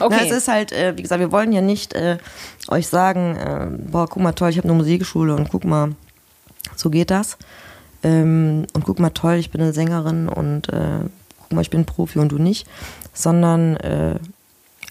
Okay. 0.00 0.16
Na, 0.18 0.24
es 0.24 0.30
ist 0.30 0.48
halt, 0.48 0.72
äh, 0.72 0.96
wie 0.96 1.02
gesagt, 1.02 1.20
wir 1.20 1.32
wollen 1.32 1.52
ja 1.52 1.60
nicht 1.60 1.94
äh, 1.94 2.18
euch 2.68 2.88
sagen, 2.88 3.36
äh, 3.36 3.66
boah, 3.90 4.08
guck 4.08 4.22
mal 4.22 4.32
toll, 4.32 4.50
ich 4.50 4.58
habe 4.58 4.68
eine 4.68 4.76
Musikschule 4.76 5.34
und 5.34 5.48
guck 5.48 5.64
mal, 5.64 5.94
so 6.76 6.90
geht 6.90 7.10
das. 7.10 7.38
Ähm, 8.02 8.66
und 8.72 8.84
guck 8.84 8.98
mal 8.98 9.10
toll, 9.10 9.34
ich 9.36 9.50
bin 9.50 9.60
eine 9.60 9.72
Sängerin 9.72 10.28
und 10.28 10.68
äh, 10.68 11.00
guck 11.40 11.52
mal, 11.52 11.62
ich 11.62 11.70
bin 11.70 11.84
Profi 11.84 12.18
und 12.18 12.30
du 12.30 12.38
nicht. 12.38 12.66
Sondern 13.12 13.76
äh, 13.76 14.16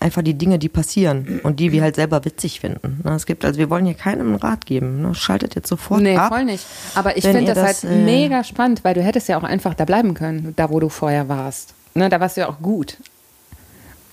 einfach 0.04 0.22
die 0.22 0.34
Dinge, 0.34 0.60
die 0.60 0.70
passieren 0.70 1.40
und 1.44 1.60
die 1.60 1.72
wir 1.72 1.82
halt 1.82 1.96
selber 1.96 2.26
witzig 2.26 2.60
finden. 2.60 3.00
Ne, 3.04 3.16
es 3.16 3.26
gibt, 3.26 3.46
also 3.46 3.58
wir 3.58 3.70
wollen 3.70 3.86
hier 3.86 3.96
keinem 3.96 4.28
einen 4.28 4.36
Rat 4.36 4.66
geben. 4.66 5.02
Ne? 5.02 5.16
Schaltet 5.16 5.56
jetzt 5.56 5.70
sofort 5.70 6.02
nee, 6.02 6.18
ab. 6.18 6.32
Nee, 6.32 6.38
voll 6.38 6.46
nicht. 6.46 6.66
Aber 6.96 7.18
ich 7.18 7.24
finde 7.24 7.46
das, 7.46 7.56
das, 7.56 7.84
halt 7.84 7.94
äh, 7.94 8.04
mega 8.04 8.44
spannend, 8.44 8.84
weil 8.84 8.94
du 8.94 9.02
hättest 9.02 9.30
ja 9.30 9.38
auch 9.38 9.44
einfach 9.44 9.74
da 9.74 9.86
bleiben 9.86 10.14
können, 10.14 10.54
da 10.56 10.70
wo 10.70 10.80
du 10.80 10.90
vorher 10.90 11.30
warst. 11.30 11.74
Ne, 11.96 12.10
da 12.10 12.20
warst 12.20 12.38
du 12.38 12.42
ja 12.42 12.50
auch 12.50 12.60
gut. 12.60 12.98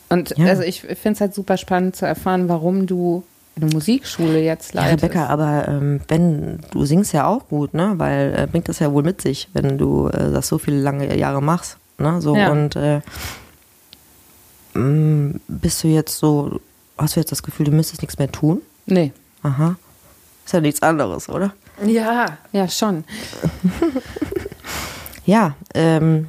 Und 0.08 0.36
ja. 0.36 0.46
also 0.46 0.62
ich 0.62 0.82
finde 0.82 1.12
es 1.12 1.20
halt 1.20 1.34
super 1.34 1.56
spannend 1.56 1.96
zu 1.96 2.06
erfahren, 2.06 2.48
warum 2.48 2.86
du 2.86 3.24
eine 3.56 3.66
Musikschule 3.66 4.40
jetzt 4.40 4.74
leitest. 4.74 5.02
Ja, 5.02 5.08
Rebecca, 5.08 5.26
aber 5.26 5.68
ähm, 5.68 6.00
wenn 6.08 6.60
du 6.70 6.84
singst 6.84 7.12
ja 7.12 7.26
auch 7.26 7.48
gut, 7.48 7.74
ne? 7.74 7.94
Weil 7.96 8.34
äh, 8.36 8.46
bringt 8.46 8.68
das 8.68 8.78
ja 8.78 8.92
wohl 8.92 9.02
mit 9.02 9.20
sich, 9.20 9.48
wenn 9.52 9.76
du 9.76 10.08
äh, 10.08 10.32
das 10.32 10.48
so 10.48 10.58
viele 10.58 10.80
lange 10.80 11.16
Jahre 11.16 11.42
machst. 11.42 11.76
Ne? 11.98 12.20
So 12.22 12.34
ja. 12.34 12.50
und 12.50 12.76
äh, 12.76 13.00
Mm, 14.74 15.32
bist 15.48 15.82
du 15.82 15.88
jetzt 15.88 16.18
so, 16.18 16.60
hast 16.96 17.16
du 17.16 17.20
jetzt 17.20 17.32
das 17.32 17.42
Gefühl, 17.42 17.66
du 17.66 17.72
müsstest 17.72 18.02
nichts 18.02 18.18
mehr 18.18 18.30
tun? 18.30 18.62
Nee. 18.86 19.12
Aha. 19.42 19.76
Ist 20.44 20.54
ja 20.54 20.60
nichts 20.60 20.82
anderes, 20.82 21.28
oder? 21.28 21.52
Ja, 21.84 22.38
ja, 22.52 22.68
schon. 22.68 23.04
ja, 25.26 25.54
ähm, 25.74 26.28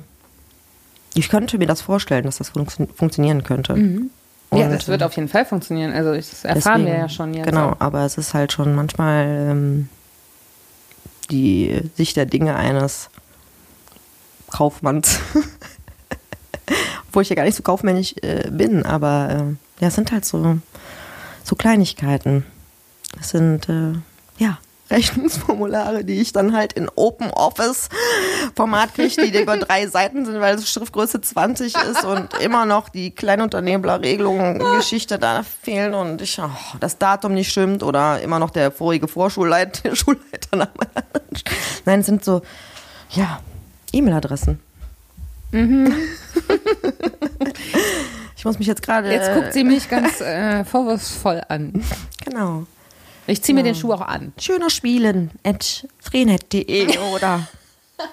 ich 1.13 1.29
könnte 1.29 1.57
mir 1.57 1.67
das 1.67 1.81
vorstellen, 1.81 2.23
dass 2.23 2.37
das 2.37 2.49
fun 2.49 2.65
funktionieren 2.67 3.43
könnte. 3.43 3.75
Mhm. 3.75 4.09
Ja, 4.53 4.67
das 4.70 4.88
wird 4.88 5.03
auf 5.03 5.15
jeden 5.15 5.29
Fall 5.29 5.46
funktionieren. 5.46 5.93
Also 5.93 6.13
das 6.13 6.43
erfahren 6.43 6.81
deswegen, 6.81 6.86
wir 6.86 7.03
ja 7.03 7.10
schon 7.10 7.34
jetzt. 7.34 7.46
Genau, 7.46 7.75
aber 7.79 8.05
es 8.05 8.17
ist 8.17 8.34
halt 8.34 8.51
schon 8.51 8.75
manchmal 8.75 9.25
ähm, 9.25 9.89
die 11.29 11.89
Sicht 11.96 12.17
der 12.17 12.25
Dinge 12.25 12.55
eines 12.55 13.10
Kaufmanns. 14.50 15.20
Obwohl 17.08 17.24
ich 17.24 17.29
ja 17.29 17.36
gar 17.36 17.43
nicht 17.43 17.55
so 17.55 17.63
kaufmännisch 17.63 18.15
äh, 18.22 18.50
bin, 18.50 18.86
aber 18.86 19.29
äh, 19.29 19.81
ja, 19.81 19.88
es 19.88 19.96
sind 19.96 20.12
halt 20.12 20.25
so, 20.25 20.60
so 21.43 21.55
Kleinigkeiten. 21.55 22.46
Es 23.20 23.29
sind, 23.29 23.67
äh, 23.67 23.93
ja, 24.38 24.60
Rechnungsformulare, 24.91 26.03
die 26.03 26.21
ich 26.21 26.33
dann 26.33 26.53
halt 26.55 26.74
in 26.74 26.89
Open 26.95 27.31
Office 27.31 27.89
Format 28.55 28.93
kriege, 28.93 29.29
die 29.29 29.41
über 29.41 29.57
drei 29.57 29.88
Seiten 29.88 30.25
sind, 30.25 30.39
weil 30.39 30.55
es 30.55 30.69
Schriftgröße 30.69 31.21
20 31.21 31.75
ist 31.75 32.03
und 32.03 32.33
immer 32.41 32.65
noch 32.65 32.89
die 32.89 33.12
Kleinunternehmerregelungen, 33.12 34.60
Geschichte 34.77 35.17
da 35.17 35.43
fehlen 35.43 35.93
und 35.93 36.21
ich, 36.21 36.39
oh, 36.39 36.50
das 36.79 36.98
Datum 36.98 37.33
nicht 37.33 37.51
stimmt 37.51 37.83
oder 37.83 38.21
immer 38.21 38.39
noch 38.39 38.50
der 38.50 38.71
vorige 38.71 39.07
Vorschulleiter, 39.07 39.95
Schulleiter. 39.95 40.69
Nein, 41.86 42.01
es 42.01 42.05
sind 42.05 42.24
so, 42.24 42.41
ja, 43.12 43.39
E-Mail-Adressen. 43.93 44.60
Mhm. 45.51 45.93
ich 48.36 48.45
muss 48.45 48.57
mich 48.57 48.67
jetzt 48.67 48.81
gerade. 48.81 49.12
Jetzt 49.12 49.33
guckt 49.33 49.53
sie 49.53 49.63
mich 49.63 49.89
ganz 49.89 50.21
äh, 50.21 50.63
vorwurfsvoll 50.63 51.41
an. 51.48 51.83
Genau. 52.24 52.65
Ich 53.27 53.41
ziehe 53.41 53.55
mir 53.55 53.63
den 53.63 53.75
Schuh 53.75 53.93
auch 53.93 54.01
an. 54.01 54.33
Schöner 54.37 54.69
Spielen 54.69 55.31
at 55.43 55.87
freenet.de 55.99 56.97
oder 57.15 57.47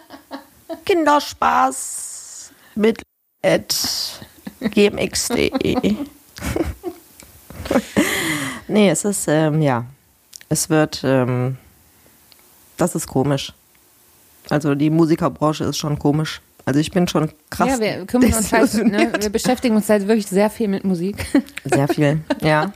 Kinderspaß 0.84 2.52
mit 2.74 3.02
at 3.42 3.74
gmx.de. 4.60 5.96
nee, 8.68 8.90
es 8.90 9.04
ist, 9.04 9.26
ähm, 9.28 9.62
ja, 9.62 9.84
es 10.48 10.70
wird, 10.70 11.02
ähm, 11.04 11.56
das 12.76 12.94
ist 12.94 13.06
komisch. 13.06 13.52
Also 14.50 14.74
die 14.74 14.90
Musikerbranche 14.90 15.64
ist 15.64 15.78
schon 15.78 15.98
komisch. 15.98 16.40
Also 16.64 16.80
ich 16.80 16.90
bin 16.90 17.08
schon 17.08 17.32
krass. 17.50 17.68
Ja, 17.68 17.80
wir 17.80 18.06
kümmern 18.06 18.34
uns 18.34 18.52
halt, 18.52 18.74
ne, 18.84 19.12
wir 19.18 19.30
beschäftigen 19.30 19.74
uns 19.74 19.88
halt 19.88 20.06
wirklich 20.06 20.26
sehr 20.26 20.50
viel 20.50 20.68
mit 20.68 20.84
Musik. 20.84 21.24
Sehr 21.64 21.88
viel, 21.88 22.20
ja. 22.42 22.72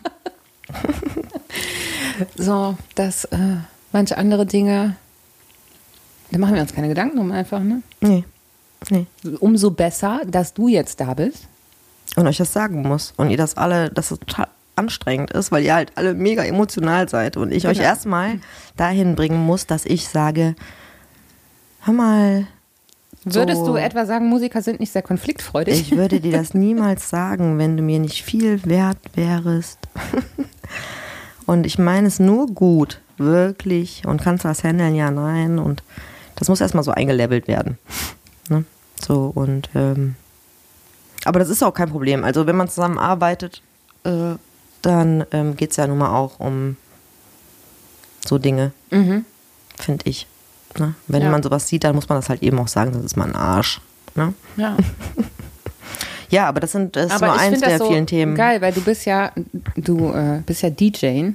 so, 2.37 2.76
dass 2.95 3.25
äh, 3.26 3.57
manche 3.92 4.19
andere 4.19 4.47
Dinge, 4.47 4.97
da 6.31 6.38
machen 6.38 6.54
wir 6.54 6.62
uns 6.62 6.75
keine 6.75 6.88
Gedanken 6.88 7.19
um 7.19 7.31
einfach, 7.33 7.61
ne? 7.61 7.83
Nee. 8.00 8.25
nee. 8.90 9.07
Umso 9.40 9.71
besser, 9.71 10.23
dass 10.26 10.54
du 10.54 10.69
jetzt 10.69 11.00
da 11.00 11.14
bist. 11.14 11.47
Und 12.16 12.26
euch 12.26 12.37
das 12.37 12.52
sagen 12.52 12.83
muss. 12.83 13.14
Und 13.16 13.31
ihr 13.31 13.37
das 13.37 13.57
alle, 13.57 13.90
dass 13.90 14.11
es 14.11 14.19
total 14.19 14.49
anstrengend 14.76 15.31
ist, 15.33 15.52
weil 15.52 15.64
ihr 15.64 15.75
halt 15.75 15.92
alle 15.97 16.14
mega 16.14 16.45
emotional 16.45 17.09
seid. 17.09 17.37
Und 17.37 17.52
ich 17.52 17.62
genau. 17.62 17.73
euch 17.73 17.81
erstmal 17.81 18.40
dahin 18.76 19.14
bringen 19.14 19.40
muss, 19.40 19.66
dass 19.66 19.85
ich 19.85 20.09
sage, 20.09 20.54
hör 21.81 21.95
mal, 21.95 22.47
Würdest 23.25 23.61
so, 23.61 23.66
du 23.69 23.76
etwa 23.76 24.04
sagen, 24.04 24.26
Musiker 24.28 24.62
sind 24.62 24.81
nicht 24.81 24.90
sehr 24.90 25.02
konfliktfreudig? 25.02 25.81
Ich 25.81 25.97
würde 25.97 26.19
dir 26.19 26.33
das 26.33 26.54
niemals 26.54 27.09
sagen, 27.09 27.57
wenn 27.59 27.76
du 27.76 27.83
mir 27.83 28.00
nicht 28.00 28.25
viel 28.25 28.64
wert 28.64 28.99
wärst. 29.14 29.78
Und 31.46 31.66
ich 31.66 31.78
meine 31.78 32.08
es 32.08 32.18
nur 32.18 32.46
gut, 32.46 33.00
wirklich. 33.18 34.02
Und 34.06 34.22
kannst 34.22 34.44
du 34.44 34.49
das 34.49 34.64
handeln? 34.64 34.94
Ja, 34.94 35.11
nein. 35.11 35.58
Und 35.58 35.82
das 36.37 36.49
muss 36.49 36.61
erstmal 36.61 36.84
so 36.84 36.92
eingelevelt 36.92 37.49
werden. 37.49 37.78
Ne? 38.49 38.64
So, 39.00 39.32
und 39.34 39.70
ähm, 39.75 40.16
aber 41.25 41.38
das 41.38 41.49
ist 41.49 41.62
auch 41.62 41.75
kein 41.75 41.90
Problem. 41.90 42.25
Also 42.25 42.46
wenn 42.46 42.56
man 42.56 42.68
zusammenarbeitet, 42.68 43.62
äh, 44.04 44.34
dann 44.82 45.25
ähm, 45.30 45.56
geht 45.56 45.70
es 45.70 45.76
ja 45.76 45.87
nun 45.87 45.99
mal 45.99 46.11
auch 46.11 46.40
um 46.40 46.76
so 48.26 48.38
Dinge, 48.38 48.72
mhm. 48.90 49.25
finde 49.76 50.08
ich. 50.08 50.26
Ne? 50.78 50.94
Wenn 51.06 51.22
ja. 51.22 51.30
man 51.30 51.42
sowas 51.42 51.68
sieht, 51.68 51.84
dann 51.84 51.94
muss 51.94 52.08
man 52.08 52.18
das 52.18 52.28
halt 52.28 52.42
eben 52.42 52.58
auch 52.58 52.68
sagen, 52.68 52.92
das 52.92 53.04
ist 53.04 53.16
mal 53.16 53.28
ein 53.28 53.37
Arsch. 53.37 53.80
Ne? 54.14 54.34
Ja. 54.56 54.76
ja, 56.32 56.48
aber 56.48 56.60
das 56.60 56.72
sind 56.72 56.96
das 56.96 57.12
ist 57.12 57.20
nur 57.20 57.38
eins 57.38 57.60
der 57.60 57.78
so 57.78 57.88
vielen 57.88 58.06
Themen. 58.06 58.34
Geil, 58.34 58.60
weil 58.60 58.72
du 58.72 58.80
bist 58.80 59.04
ja, 59.04 59.32
du 59.76 60.12
äh, 60.12 60.40
bist 60.44 60.62
ja 60.62 60.70
DJ 60.70 61.30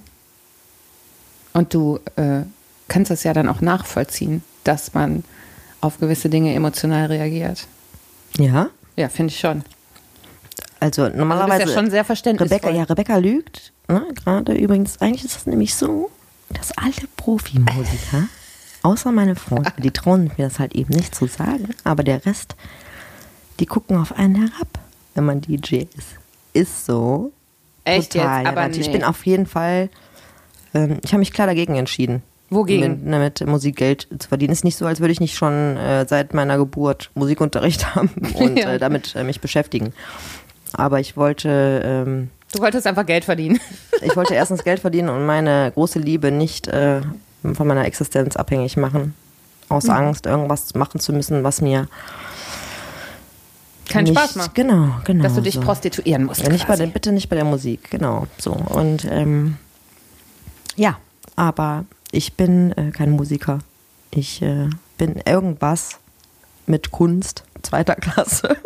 und 1.54 1.74
du 1.74 2.00
äh, 2.16 2.42
kannst 2.88 3.12
das 3.12 3.24
ja 3.24 3.34
dann 3.34 3.48
auch 3.48 3.62
nachvollziehen, 3.62 4.44
dass 4.64 4.94
man 4.94 5.24
auf 5.82 6.00
gewisse 6.00 6.30
Dinge 6.30 6.54
emotional 6.54 7.06
reagiert. 7.06 7.68
Ja? 8.38 8.70
Ja, 8.96 9.10
finde 9.10 9.32
ich 9.32 9.40
schon. 9.40 9.64
Also 10.80 11.10
normalerweise. 11.10 11.64
Also 11.64 11.74
ja 11.74 11.80
schon 11.80 11.92
sehr 11.92 12.04
verständnisvoll. 12.04 12.58
Rebecca, 12.58 12.76
ja, 12.76 12.84
Rebecca 12.84 13.18
lügt. 13.18 13.72
Ne? 13.88 14.04
Gerade 14.16 14.54
übrigens, 14.54 15.00
eigentlich 15.00 15.26
ist 15.26 15.36
das 15.36 15.46
nämlich 15.46 15.76
so, 15.76 16.12
dass 16.50 16.72
alle 16.78 17.08
Profimusiker 17.16 18.28
Außer 18.88 19.12
meine 19.12 19.36
Freunde, 19.36 19.74
die 19.78 19.92
trauen 19.92 20.32
mir 20.38 20.48
das 20.48 20.60
halt 20.60 20.74
eben 20.74 20.94
nicht 20.94 21.14
zu 21.14 21.28
sagen, 21.28 21.70
aber 21.84 22.04
der 22.04 22.26
Rest, 22.26 22.56
die 23.60 23.66
gucken 23.66 23.98
auf 23.98 24.14
einen 24.14 24.36
herab, 24.36 24.80
wenn 25.18 25.26
man 25.26 25.42
DJ 25.42 25.86
ist. 25.98 26.16
Ist 26.54 26.86
so. 26.86 27.32
Echt 27.84 28.14
Total, 28.14 28.44
jetzt? 28.44 28.50
Aber 28.50 28.68
nee. 28.68 28.78
Ich 28.78 28.92
bin 28.92 29.04
auf 29.04 29.26
jeden 29.26 29.48
Fall, 29.48 29.90
ähm, 30.74 31.00
ich 31.04 31.12
habe 31.12 31.20
mich 31.20 31.34
klar 31.34 31.48
dagegen 31.48 31.76
entschieden. 31.76 32.22
Wogegen? 32.50 33.04
Mit, 33.04 33.42
mit 33.42 33.48
Musik 33.48 33.76
Geld 33.76 34.08
zu 34.20 34.30
verdienen. 34.30 34.54
Ist 34.54 34.64
nicht 34.64 34.78
so, 34.78 34.86
als 34.86 35.00
würde 35.00 35.12
ich 35.12 35.20
nicht 35.20 35.36
schon 35.36 35.76
äh, 35.76 36.06
seit 36.08 36.34
meiner 36.34 36.58
Geburt 36.58 37.10
Musikunterricht 37.16 37.96
haben 37.96 38.10
und 38.36 38.58
ja. 38.58 38.74
äh, 38.74 38.80
damit 38.80 39.16
äh, 39.16 39.24
mich 39.24 39.42
beschäftigen. 39.42 39.94
Aber 40.74 41.00
ich 41.00 41.18
wollte. 41.18 41.82
Ähm, 41.84 42.30
du 42.54 42.60
wolltest 42.60 42.88
einfach 42.88 43.06
Geld 43.06 43.26
verdienen. 43.26 43.60
ich 44.02 44.16
wollte 44.16 44.36
erstens 44.36 44.64
Geld 44.64 44.80
verdienen 44.80 45.10
und 45.10 45.26
meine 45.26 45.72
große 45.74 46.00
Liebe 46.00 46.32
nicht 46.32 46.68
äh, 46.68 47.02
von 47.54 47.68
meiner 47.68 47.86
Existenz 47.86 48.36
abhängig 48.36 48.78
machen. 48.78 49.14
Aus 49.70 49.86
mhm. 49.86 49.92
Angst, 49.92 50.26
irgendwas 50.26 50.74
machen 50.76 51.02
zu 51.02 51.12
müssen, 51.12 51.44
was 51.44 51.60
mir 51.60 51.88
keinen 53.98 54.16
Spaß 54.16 54.36
macht. 54.36 54.56
Genau, 54.56 54.96
genau. 55.04 55.24
Dass 55.24 55.36
du 55.36 55.42
dich 55.42 55.56
so. 55.56 55.62
prostituieren 55.62 56.26
musst. 56.26 56.42
Ja, 56.42 56.50
nicht 56.50 56.68
bei 56.68 56.76
der, 56.76 56.88
bitte 56.88 57.12
nicht 57.12 57.30
bei 57.30 57.36
der 57.36 57.46
Musik, 57.46 57.90
genau. 57.90 58.28
So. 58.38 58.52
Und 58.52 59.06
ähm, 59.10 59.58
Ja, 60.76 60.98
aber 61.36 61.86
ich 62.12 62.34
bin 62.34 62.72
äh, 62.74 62.92
kein 62.92 63.12
Musiker. 63.12 63.60
Ich 64.12 64.42
äh, 64.42 64.70
bin 64.98 65.22
irgendwas 65.26 66.00
mit 66.66 66.92
Kunst 66.92 67.44
zweiter 67.62 67.96
Klasse 67.98 68.58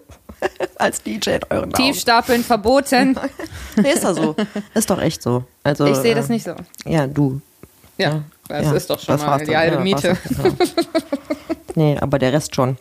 als 0.78 1.04
DJ 1.04 1.32
in 1.32 1.42
euren 1.50 1.74
Tiefstapeln 1.74 2.44
verboten. 2.44 3.18
nee, 3.76 3.92
ist 3.92 4.04
doch 4.04 4.16
so. 4.16 4.36
Ist 4.74 4.90
doch 4.90 5.02
echt 5.02 5.22
so. 5.22 5.46
Also, 5.64 5.86
ich 5.86 5.98
sehe 5.98 6.16
das 6.16 6.30
äh, 6.30 6.34
nicht 6.34 6.46
so. 6.46 6.56
Ja, 6.86 7.08
du. 7.08 7.42
Ja, 7.98 8.10
ja 8.10 8.24
das 8.48 8.66
ja, 8.66 8.74
ist 8.74 8.90
doch 8.90 9.00
schon 9.00 9.20
mal 9.20 9.46
die 9.46 9.56
halbe 9.56 9.78
ja, 9.78 9.82
Miete. 9.82 10.18
Genau. 10.28 10.56
nee, 11.76 11.98
aber 12.00 12.20
der 12.20 12.34
Rest 12.34 12.56
schon. 12.56 12.78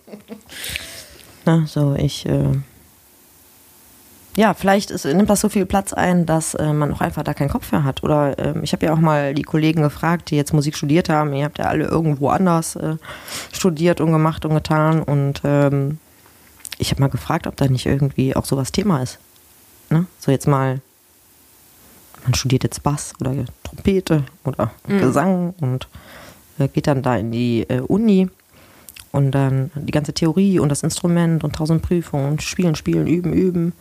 Na, 1.44 1.64
so, 1.66 1.94
ich. 1.96 2.26
Äh, 2.26 2.58
ja, 4.36 4.54
vielleicht 4.54 4.90
ist, 4.90 5.04
nimmt 5.04 5.28
das 5.28 5.40
so 5.40 5.48
viel 5.48 5.66
Platz 5.66 5.92
ein, 5.92 6.24
dass 6.24 6.54
äh, 6.54 6.72
man 6.72 6.92
auch 6.92 7.00
einfach 7.00 7.24
da 7.24 7.34
keinen 7.34 7.50
Kopf 7.50 7.72
mehr 7.72 7.84
hat. 7.84 8.02
Oder 8.02 8.38
äh, 8.38 8.54
ich 8.62 8.72
habe 8.72 8.86
ja 8.86 8.92
auch 8.92 8.98
mal 8.98 9.34
die 9.34 9.42
Kollegen 9.42 9.82
gefragt, 9.82 10.30
die 10.30 10.36
jetzt 10.36 10.54
Musik 10.54 10.76
studiert 10.76 11.08
haben. 11.08 11.32
Ihr 11.34 11.44
habt 11.44 11.58
ja 11.58 11.66
alle 11.66 11.84
irgendwo 11.84 12.28
anders 12.28 12.76
äh, 12.76 12.96
studiert 13.52 14.00
und 14.00 14.12
gemacht 14.12 14.44
und 14.44 14.54
getan. 14.54 15.02
Und 15.02 15.40
ähm, 15.44 15.98
ich 16.78 16.90
habe 16.90 17.00
mal 17.00 17.10
gefragt, 17.10 17.46
ob 17.46 17.56
da 17.56 17.66
nicht 17.66 17.86
irgendwie 17.86 18.36
auch 18.36 18.44
sowas 18.44 18.70
Thema 18.70 19.02
ist. 19.02 19.18
Ne? 19.90 20.06
So 20.20 20.30
jetzt 20.30 20.46
mal, 20.46 20.80
man 22.24 22.34
studiert 22.34 22.62
jetzt 22.62 22.82
Bass 22.82 23.12
oder 23.20 23.34
Trompete 23.64 24.24
oder 24.44 24.70
mhm. 24.86 25.00
Gesang 25.00 25.54
und 25.60 25.88
äh, 26.58 26.68
geht 26.68 26.86
dann 26.86 27.02
da 27.02 27.16
in 27.16 27.32
die 27.32 27.66
äh, 27.68 27.80
Uni 27.80 28.28
und 29.12 29.32
dann 29.32 29.70
die 29.74 29.92
ganze 29.92 30.12
Theorie 30.12 30.58
und 30.58 30.68
das 30.68 30.82
Instrument 30.82 31.42
und 31.44 31.54
tausend 31.56 31.82
Prüfungen 31.82 32.32
und 32.32 32.42
spielen, 32.42 32.74
spielen, 32.74 33.06
üben, 33.06 33.32
üben. 33.32 33.72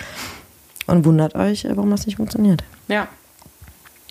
Und 0.87 1.05
wundert 1.05 1.35
euch, 1.35 1.65
äh, 1.65 1.77
warum 1.77 1.91
das 1.91 2.07
nicht 2.07 2.17
funktioniert. 2.17 2.63
Ja. 2.89 3.09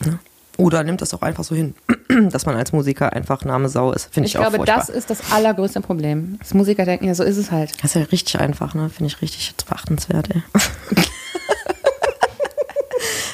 ja. 0.03 0.19
Oder 0.57 0.83
nimmt 0.83 1.01
das 1.01 1.13
auch 1.13 1.21
einfach 1.21 1.43
so 1.43 1.53
hin, 1.55 1.75
dass 2.31 2.45
man 2.45 2.55
als 2.55 2.71
Musiker 2.71 3.11
einfach 3.13 3.43
Name 3.43 3.67
Sau 3.69 3.91
ist. 3.91 4.13
Finde 4.13 4.27
ich, 4.27 4.35
ich 4.35 4.37
auch 4.37 4.43
glaube, 4.43 4.57
furchtbar. 4.57 4.77
das 4.77 4.89
ist 4.89 5.09
das 5.09 5.31
allergrößte 5.31 5.81
Problem. 5.81 6.37
Das 6.39 6.53
Musiker 6.53 6.85
denken, 6.85 7.05
ja, 7.05 7.15
so 7.15 7.23
ist 7.23 7.37
es 7.37 7.51
halt. 7.51 7.71
Das 7.83 7.95
ist 7.95 8.01
ja 8.01 8.07
richtig 8.11 8.39
einfach, 8.39 8.73
ne? 8.73 8.89
Finde 8.89 9.07
ich 9.07 9.21
richtig 9.21 9.53
verachtenswert, 9.65 10.29
ey. 10.33 10.41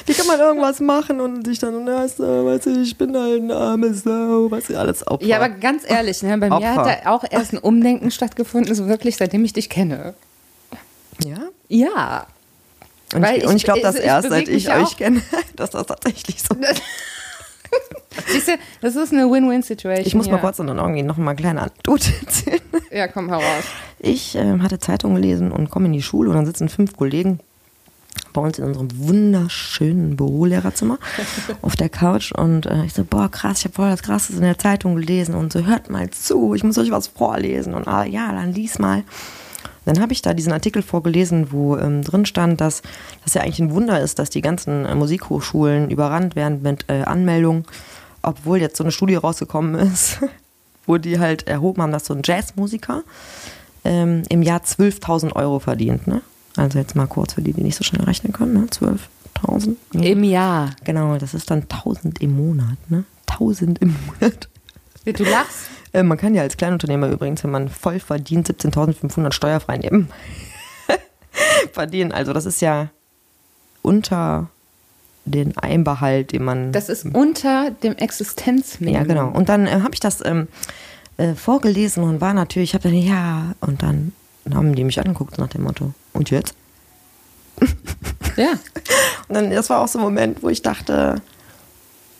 Wie 0.06 0.14
kann 0.14 0.26
man 0.26 0.40
irgendwas 0.40 0.80
machen 0.80 1.20
und 1.20 1.46
sich 1.46 1.60
dann, 1.60 1.86
weißt 1.86 2.18
du, 2.18 2.44
weißt 2.44 2.66
du, 2.66 2.82
ich 2.82 2.98
bin 2.98 3.16
halt 3.16 3.40
ein 3.42 3.50
armes 3.52 4.02
Sau, 4.02 4.50
weißt 4.50 4.70
du, 4.70 4.78
alles 4.78 5.06
Opfer. 5.06 5.24
Ja, 5.24 5.36
aber 5.36 5.48
ganz 5.48 5.88
ehrlich, 5.88 6.22
ne, 6.22 6.36
bei 6.38 6.50
Opfer. 6.50 6.60
mir 6.60 6.74
hat 6.74 6.86
da 7.04 7.10
auch 7.10 7.24
erst 7.30 7.52
ein 7.52 7.58
Umdenken 7.58 8.10
stattgefunden, 8.10 8.74
so 8.74 8.88
wirklich, 8.88 9.16
seitdem 9.16 9.44
ich 9.44 9.52
dich 9.52 9.70
kenne. 9.70 10.14
Ja? 11.24 11.38
Ja. 11.68 12.26
Und 13.14 13.22
Weil 13.22 13.38
ich, 13.38 13.44
ich, 13.44 13.50
ich 13.50 13.64
glaube, 13.64 13.80
dass 13.80 13.96
erst 13.96 14.28
seit 14.28 14.48
ich 14.48 14.70
euch 14.72 14.96
kenne, 14.96 15.22
dass 15.56 15.70
das 15.70 15.86
tatsächlich 15.86 16.42
so 16.42 16.54
ist. 16.54 16.82
Siehst 18.28 18.48
du, 18.48 18.52
das 18.80 18.96
ist 18.96 19.12
eine 19.12 19.30
Win-Win-Situation. 19.30 20.06
Ich 20.06 20.14
muss 20.14 20.26
ja. 20.26 20.32
mal 20.32 20.38
kurz 20.38 20.58
dann 20.58 20.68
irgendwie 20.68 21.02
noch 21.02 21.16
mal 21.16 21.30
eine 21.30 21.40
kleine 21.40 21.60
Anekdote 21.62 22.12
erzählen. 22.20 22.60
Ja, 22.90 23.08
komm, 23.08 23.30
hau 23.30 23.38
raus. 23.38 23.64
Ich 23.98 24.36
äh, 24.36 24.58
hatte 24.58 24.78
Zeitung 24.78 25.14
gelesen 25.14 25.50
und 25.50 25.70
komme 25.70 25.86
in 25.86 25.92
die 25.92 26.02
Schule 26.02 26.30
und 26.30 26.36
dann 26.36 26.46
sitzen 26.46 26.68
fünf 26.68 26.96
Kollegen 26.96 27.40
bei 28.32 28.40
uns 28.40 28.58
in 28.58 28.64
unserem 28.64 28.88
wunderschönen 28.94 30.16
Bürolehrerzimmer 30.16 30.98
auf 31.62 31.76
der 31.76 31.88
Couch 31.88 32.32
und 32.32 32.66
äh, 32.66 32.84
ich 32.84 32.92
so, 32.94 33.04
boah, 33.04 33.30
krass, 33.30 33.60
ich 33.60 33.64
habe 33.64 33.74
voll 33.74 33.90
das 33.90 34.02
Krasses 34.02 34.36
in 34.36 34.42
der 34.42 34.58
Zeitung 34.58 34.96
gelesen 34.96 35.34
und 35.34 35.52
so, 35.52 35.64
hört 35.64 35.90
mal 35.90 36.10
zu, 36.10 36.54
ich 36.54 36.64
muss 36.64 36.78
euch 36.78 36.90
was 36.90 37.08
vorlesen 37.08 37.74
und 37.74 37.88
ah, 37.88 38.04
ja, 38.04 38.32
dann 38.32 38.52
lies 38.52 38.78
mal. 38.78 39.04
Dann 39.84 40.00
habe 40.00 40.12
ich 40.12 40.22
da 40.22 40.34
diesen 40.34 40.52
Artikel 40.52 40.82
vorgelesen, 40.82 41.50
wo 41.50 41.76
ähm, 41.76 42.02
drin 42.02 42.26
stand, 42.26 42.60
dass 42.60 42.82
das 43.24 43.34
ja 43.34 43.42
eigentlich 43.42 43.60
ein 43.60 43.72
Wunder 43.72 44.00
ist, 44.00 44.18
dass 44.18 44.30
die 44.30 44.40
ganzen 44.40 44.86
äh, 44.86 44.94
Musikhochschulen 44.94 45.90
überrannt 45.90 46.36
werden 46.36 46.62
mit 46.62 46.84
äh, 46.88 47.02
Anmeldungen, 47.02 47.64
obwohl 48.22 48.60
jetzt 48.60 48.76
so 48.76 48.84
eine 48.84 48.92
Studie 48.92 49.16
rausgekommen 49.16 49.74
ist, 49.92 50.20
wo 50.86 50.98
die 50.98 51.18
halt 51.18 51.46
erhoben 51.46 51.82
haben, 51.82 51.92
dass 51.92 52.06
so 52.06 52.14
ein 52.14 52.22
Jazzmusiker 52.24 53.02
ähm, 53.84 54.22
im 54.28 54.42
Jahr 54.42 54.60
12.000 54.60 55.34
Euro 55.34 55.58
verdient. 55.58 56.06
Ne? 56.06 56.22
Also 56.56 56.78
jetzt 56.78 56.94
mal 56.94 57.06
kurz 57.06 57.34
für 57.34 57.42
die, 57.42 57.52
die 57.52 57.62
nicht 57.62 57.76
so 57.76 57.84
schnell 57.84 58.04
rechnen 58.04 58.32
können, 58.32 58.52
ne? 58.52 58.66
12.000. 58.66 59.76
Ja. 59.94 60.02
Im 60.02 60.24
Jahr. 60.24 60.70
Genau, 60.84 61.16
das 61.16 61.34
ist 61.34 61.50
dann 61.50 61.62
1000 61.62 62.20
im 62.20 62.36
Monat, 62.36 62.76
ne? 62.88 63.04
1000 63.28 63.80
im 63.80 63.96
Monat. 64.06 64.48
Du 65.04 65.24
lachst. 65.24 65.66
Äh, 65.92 66.02
man 66.02 66.18
kann 66.18 66.34
ja 66.34 66.42
als 66.42 66.56
Kleinunternehmer 66.56 67.08
übrigens, 67.08 67.44
wenn 67.44 67.50
man 67.50 67.68
voll 67.68 68.00
verdient, 68.00 68.48
17.500 68.48 69.32
steuerfrei 69.32 69.78
nehmen. 69.78 70.08
verdienen. 71.72 72.12
Also 72.12 72.32
das 72.32 72.46
ist 72.46 72.60
ja 72.60 72.90
unter 73.82 74.48
den 75.24 75.56
Einbehalt, 75.56 76.32
den 76.32 76.44
man. 76.44 76.72
Das 76.72 76.88
ist 76.88 77.04
unter 77.04 77.70
dem 77.70 77.96
Existenzminimum. 77.96 79.00
Ja, 79.00 79.06
genau. 79.06 79.28
Und 79.28 79.48
dann 79.48 79.66
äh, 79.66 79.80
habe 79.82 79.94
ich 79.94 80.00
das 80.00 80.24
ähm, 80.24 80.48
äh, 81.16 81.34
vorgelesen 81.34 82.02
und 82.02 82.20
war 82.20 82.34
natürlich, 82.34 82.70
ich 82.70 82.74
habe 82.74 82.88
dann, 82.88 82.98
ja, 82.98 83.54
und 83.60 83.82
dann 83.82 84.12
haben 84.52 84.74
die 84.74 84.84
mich 84.84 84.98
angeguckt 84.98 85.38
nach 85.38 85.48
dem 85.48 85.62
Motto, 85.62 85.94
und 86.12 86.30
jetzt? 86.30 86.54
Ja. 88.36 88.52
Und 89.28 89.34
dann, 89.34 89.50
das 89.50 89.70
war 89.70 89.80
auch 89.80 89.88
so 89.88 89.98
ein 89.98 90.04
Moment, 90.04 90.42
wo 90.42 90.48
ich 90.48 90.62
dachte, 90.62 91.22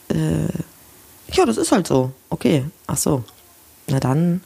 äh, 0.08 0.46
ja, 1.32 1.46
das 1.46 1.56
ist 1.56 1.72
halt 1.72 1.86
so. 1.86 2.12
Okay, 2.30 2.64
ach 2.86 2.96
so. 2.96 3.24
Na 3.88 4.00
dann, 4.00 4.42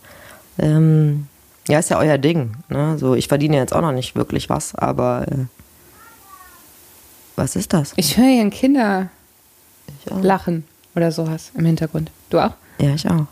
ähm, 0.58 1.26
ja, 1.68 1.78
ist 1.78 1.90
ja 1.90 1.98
euer 1.98 2.18
Ding. 2.18 2.56
Ne? 2.68 2.98
So, 2.98 3.14
ich 3.14 3.28
verdiene 3.28 3.56
jetzt 3.56 3.74
auch 3.74 3.80
noch 3.80 3.92
nicht 3.92 4.14
wirklich 4.16 4.48
was, 4.48 4.74
aber 4.74 5.26
äh, 5.28 5.44
was 7.36 7.56
ist 7.56 7.72
das? 7.72 7.92
Ich 7.96 8.16
höre 8.16 8.28
hier 8.28 8.40
ein 8.40 8.50
Kinder 8.50 9.10
lachen 10.10 10.64
oder 10.94 11.12
sowas 11.12 11.52
im 11.54 11.66
Hintergrund. 11.66 12.10
Du 12.30 12.38
auch? 12.38 12.52
Ja, 12.78 12.94
ich 12.94 13.08
auch. 13.08 13.26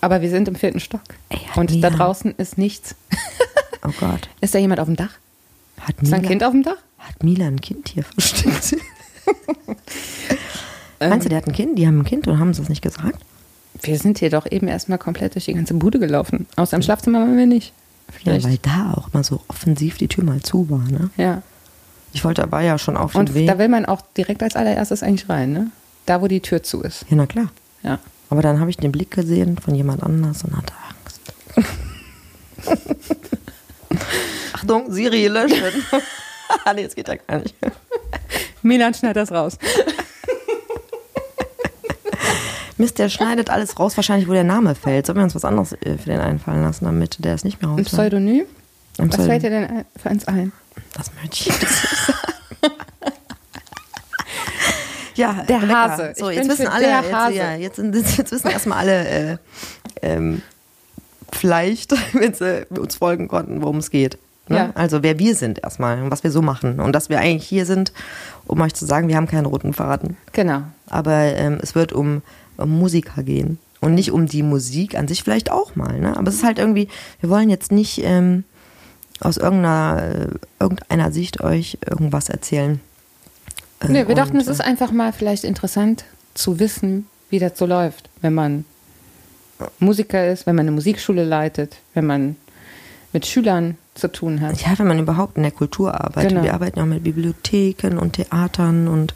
Aber 0.00 0.20
wir 0.20 0.30
sind 0.30 0.48
im 0.48 0.54
vierten 0.54 0.80
Stock. 0.80 1.02
Ey, 1.28 1.40
und 1.56 1.82
da 1.82 1.90
draußen 1.90 2.34
ist 2.36 2.56
nichts. 2.58 2.94
oh 3.86 3.90
Gott. 3.98 4.28
Ist 4.40 4.54
da 4.54 4.58
jemand 4.58 4.80
auf 4.80 4.86
dem 4.86 4.96
Dach? 4.96 5.10
Hat 5.80 5.96
ist 5.96 6.02
Mila, 6.02 6.16
ein 6.16 6.22
Kind 6.22 6.44
auf 6.44 6.52
dem 6.52 6.62
Dach? 6.62 6.76
Hat 6.98 7.22
Mila 7.22 7.46
ein 7.46 7.60
Kind 7.60 7.88
hier 7.88 8.02
versteckt? 8.18 8.76
Meinst 11.00 11.26
du, 11.26 11.28
der 11.28 11.38
hat 11.38 11.46
ein 11.46 11.52
Kind? 11.52 11.78
Die 11.78 11.86
haben 11.86 12.00
ein 12.00 12.04
Kind 12.04 12.26
und 12.26 12.38
haben 12.38 12.52
sie 12.54 12.60
das 12.60 12.68
nicht 12.68 12.82
gesagt? 12.82 13.20
Wir 13.82 13.98
sind 13.98 14.18
hier 14.18 14.30
doch 14.30 14.50
eben 14.50 14.68
erstmal 14.68 14.98
komplett 14.98 15.34
durch 15.34 15.44
die 15.46 15.54
ganze 15.54 15.74
Bude 15.74 15.98
gelaufen. 15.98 16.46
Außer 16.56 16.76
im 16.76 16.82
Schlafzimmer 16.82 17.20
waren 17.20 17.36
wir 17.36 17.46
nicht. 17.46 17.72
Vielleicht. 18.10 18.44
Ja, 18.44 18.50
weil 18.50 18.58
da 18.58 18.94
auch 18.96 19.12
mal 19.12 19.22
so 19.24 19.40
offensiv 19.48 19.98
die 19.98 20.08
Tür 20.08 20.24
mal 20.24 20.40
zu 20.40 20.68
war, 20.70 20.80
ne? 20.90 21.10
Ja. 21.16 21.42
Ich 22.12 22.24
wollte 22.24 22.42
aber 22.42 22.60
ja 22.62 22.78
schon 22.78 22.96
auf 22.96 23.12
den 23.12 23.20
Und 23.20 23.34
Weg. 23.34 23.46
da 23.46 23.58
will 23.58 23.68
man 23.68 23.84
auch 23.84 24.00
direkt 24.16 24.42
als 24.42 24.56
allererstes 24.56 25.02
eigentlich 25.02 25.28
rein, 25.28 25.52
ne? 25.52 25.70
Da, 26.06 26.22
wo 26.22 26.26
die 26.26 26.40
Tür 26.40 26.62
zu 26.62 26.80
ist. 26.80 27.04
Ja, 27.10 27.16
na 27.16 27.26
klar. 27.26 27.48
Ja. 27.82 27.98
Aber 28.30 28.40
dann 28.42 28.60
habe 28.60 28.70
ich 28.70 28.78
den 28.78 28.92
Blick 28.92 29.10
gesehen 29.10 29.58
von 29.58 29.74
jemand 29.74 30.02
anders 30.02 30.42
und 30.42 30.56
hatte 30.56 30.72
Angst. 30.88 31.68
Achtung, 34.52 34.90
Siri 34.92 35.26
löschen. 35.28 35.62
ah, 36.64 36.72
nee, 36.74 36.84
das 36.84 36.94
geht 36.94 37.08
ja 37.08 37.14
gar 37.16 37.38
nicht. 37.40 37.54
Milan 38.62 38.94
schneidet 38.94 39.16
das 39.22 39.32
raus. 39.32 39.58
Mist, 42.78 42.98
der 42.98 43.08
schneidet 43.08 43.50
alles 43.50 43.78
raus, 43.78 43.96
wahrscheinlich, 43.96 44.28
wo 44.28 44.32
der 44.32 44.44
Name 44.44 44.74
fällt. 44.74 45.06
Sollen 45.06 45.18
wir 45.18 45.24
uns 45.24 45.34
was 45.34 45.44
anderes 45.44 45.72
äh, 45.72 45.98
für 45.98 46.10
den 46.10 46.20
einfallen 46.20 46.62
lassen, 46.62 46.84
damit 46.84 47.24
der 47.24 47.34
es 47.34 47.44
nicht 47.44 47.60
mehr 47.60 47.70
rausfällt? 47.70 47.88
Ein 47.88 47.96
Pseudonym? 47.96 48.46
Ein 48.98 49.12
was 49.12 49.26
fällt 49.26 49.42
dir 49.42 49.50
denn 49.50 49.84
für 50.00 50.08
uns 50.08 50.26
ein? 50.26 50.52
Das 50.94 51.10
möchte 51.14 51.36
ich 51.36 51.46
jetzt 51.46 52.06
sagen. 52.06 52.18
ja, 55.14 55.44
der 55.48 55.60
lecker. 55.60 55.74
Hase. 55.74 56.14
So, 56.16 56.30
jetzt 56.30 56.48
wissen 56.48 56.66
alle, 56.66 56.88
jetzt, 56.88 57.10
ja, 57.34 57.54
jetzt, 57.54 57.78
jetzt, 57.78 58.32
wissen 58.32 58.50
erstmal 58.50 58.78
alle, 58.78 59.08
äh, 59.08 59.36
ähm, 60.02 60.42
vielleicht, 61.32 61.94
wenn 62.14 62.34
sie 62.34 62.66
uns 62.70 62.96
folgen 62.96 63.28
konnten, 63.28 63.62
worum 63.62 63.78
es 63.78 63.90
geht. 63.90 64.18
Ne? 64.48 64.56
Ja. 64.56 64.70
Also 64.74 65.02
wer 65.02 65.18
wir 65.18 65.34
sind 65.34 65.62
erstmal 65.62 66.02
und 66.02 66.10
was 66.10 66.24
wir 66.24 66.30
so 66.30 66.42
machen. 66.42 66.80
Und 66.80 66.92
dass 66.92 67.08
wir 67.08 67.20
eigentlich 67.20 67.46
hier 67.46 67.66
sind, 67.66 67.92
um 68.46 68.60
euch 68.60 68.74
zu 68.74 68.86
sagen, 68.86 69.08
wir 69.08 69.16
haben 69.16 69.28
keinen 69.28 69.46
roten 69.46 69.74
Faden. 69.74 70.16
Genau. 70.32 70.62
Aber 70.88 71.12
ähm, 71.12 71.58
es 71.62 71.74
wird 71.74 71.92
um, 71.92 72.22
Musiker 72.66 73.22
gehen. 73.22 73.58
Und 73.80 73.94
nicht 73.94 74.10
um 74.10 74.26
die 74.26 74.42
Musik 74.42 74.96
an 74.96 75.06
sich 75.06 75.22
vielleicht 75.22 75.52
auch 75.52 75.76
mal. 75.76 76.00
Ne? 76.00 76.16
Aber 76.16 76.28
es 76.28 76.36
ist 76.36 76.44
halt 76.44 76.58
irgendwie, 76.58 76.88
wir 77.20 77.30
wollen 77.30 77.48
jetzt 77.48 77.70
nicht 77.70 78.00
ähm, 78.02 78.42
aus 79.20 79.36
irgendeiner, 79.36 80.02
äh, 80.02 80.26
irgendeiner 80.58 81.12
Sicht 81.12 81.40
euch 81.40 81.78
irgendwas 81.88 82.28
erzählen. 82.28 82.80
Äh, 83.80 83.88
nee, 83.88 83.98
wir 84.00 84.08
und, 84.08 84.18
dachten, 84.18 84.36
es 84.38 84.48
ist 84.48 84.60
einfach 84.60 84.90
mal 84.90 85.12
vielleicht 85.12 85.44
interessant 85.44 86.04
zu 86.34 86.58
wissen, 86.58 87.06
wie 87.30 87.38
das 87.38 87.56
so 87.56 87.66
läuft, 87.66 88.08
wenn 88.20 88.34
man 88.34 88.64
Musiker 89.78 90.28
ist, 90.28 90.46
wenn 90.46 90.56
man 90.56 90.64
eine 90.66 90.72
Musikschule 90.72 91.24
leitet, 91.24 91.76
wenn 91.94 92.06
man 92.06 92.36
mit 93.12 93.26
Schülern 93.26 93.76
zu 93.94 94.10
tun 94.10 94.40
hat. 94.40 94.60
Ja, 94.62 94.78
wenn 94.78 94.86
man 94.86 94.98
überhaupt 94.98 95.36
in 95.36 95.42
der 95.42 95.52
Kultur 95.52 96.00
arbeitet. 96.00 96.30
Genau. 96.30 96.42
Wir 96.42 96.54
arbeiten 96.54 96.80
auch 96.80 96.86
mit 96.86 97.02
Bibliotheken 97.02 97.98
und 97.98 98.14
Theatern 98.14 98.86
und 98.86 99.14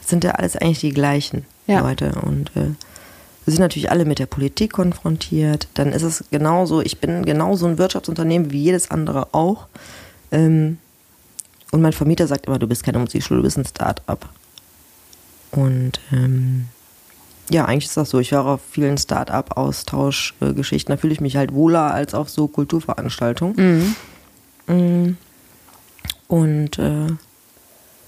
das 0.00 0.10
sind 0.10 0.24
ja 0.24 0.32
alles 0.32 0.56
eigentlich 0.56 0.80
die 0.80 0.92
gleichen 0.92 1.44
ja. 1.66 1.80
Leute. 1.80 2.12
Und 2.22 2.50
äh, 2.56 2.70
wir 3.44 3.52
sind 3.52 3.60
natürlich 3.60 3.90
alle 3.90 4.04
mit 4.04 4.18
der 4.18 4.26
Politik 4.26 4.72
konfrontiert. 4.72 5.68
Dann 5.74 5.92
ist 5.92 6.02
es 6.02 6.24
genauso, 6.30 6.80
ich 6.80 6.98
bin 6.98 7.24
genauso 7.24 7.66
ein 7.66 7.78
Wirtschaftsunternehmen 7.78 8.50
wie 8.50 8.62
jedes 8.62 8.90
andere 8.90 9.28
auch. 9.32 9.66
Ähm, 10.30 10.78
und 11.72 11.82
mein 11.82 11.92
Vermieter 11.92 12.26
sagt 12.26 12.46
immer, 12.46 12.58
du 12.58 12.66
bist 12.66 12.84
keine 12.84 12.98
Musikschule, 12.98 13.38
du 13.40 13.44
bist 13.44 13.58
ein 13.58 13.66
Start-up. 13.66 14.28
Und 15.50 16.00
ähm, 16.12 16.66
ja, 17.50 17.66
eigentlich 17.66 17.86
ist 17.86 17.96
das 17.96 18.10
so. 18.10 18.18
Ich 18.18 18.32
höre 18.32 18.46
auf 18.46 18.60
vielen 18.70 18.96
Start-up-Austauschgeschichten. 18.96 20.94
Da 20.94 20.96
fühle 20.96 21.12
ich 21.12 21.20
mich 21.20 21.36
halt 21.36 21.52
wohler 21.52 21.92
als 21.92 22.14
auf 22.14 22.30
so 22.30 22.48
Kulturveranstaltungen. 22.48 23.94
Mhm. 24.66 24.74
Mm. 24.74 25.16
Und 26.26 26.78
äh, 26.78 27.08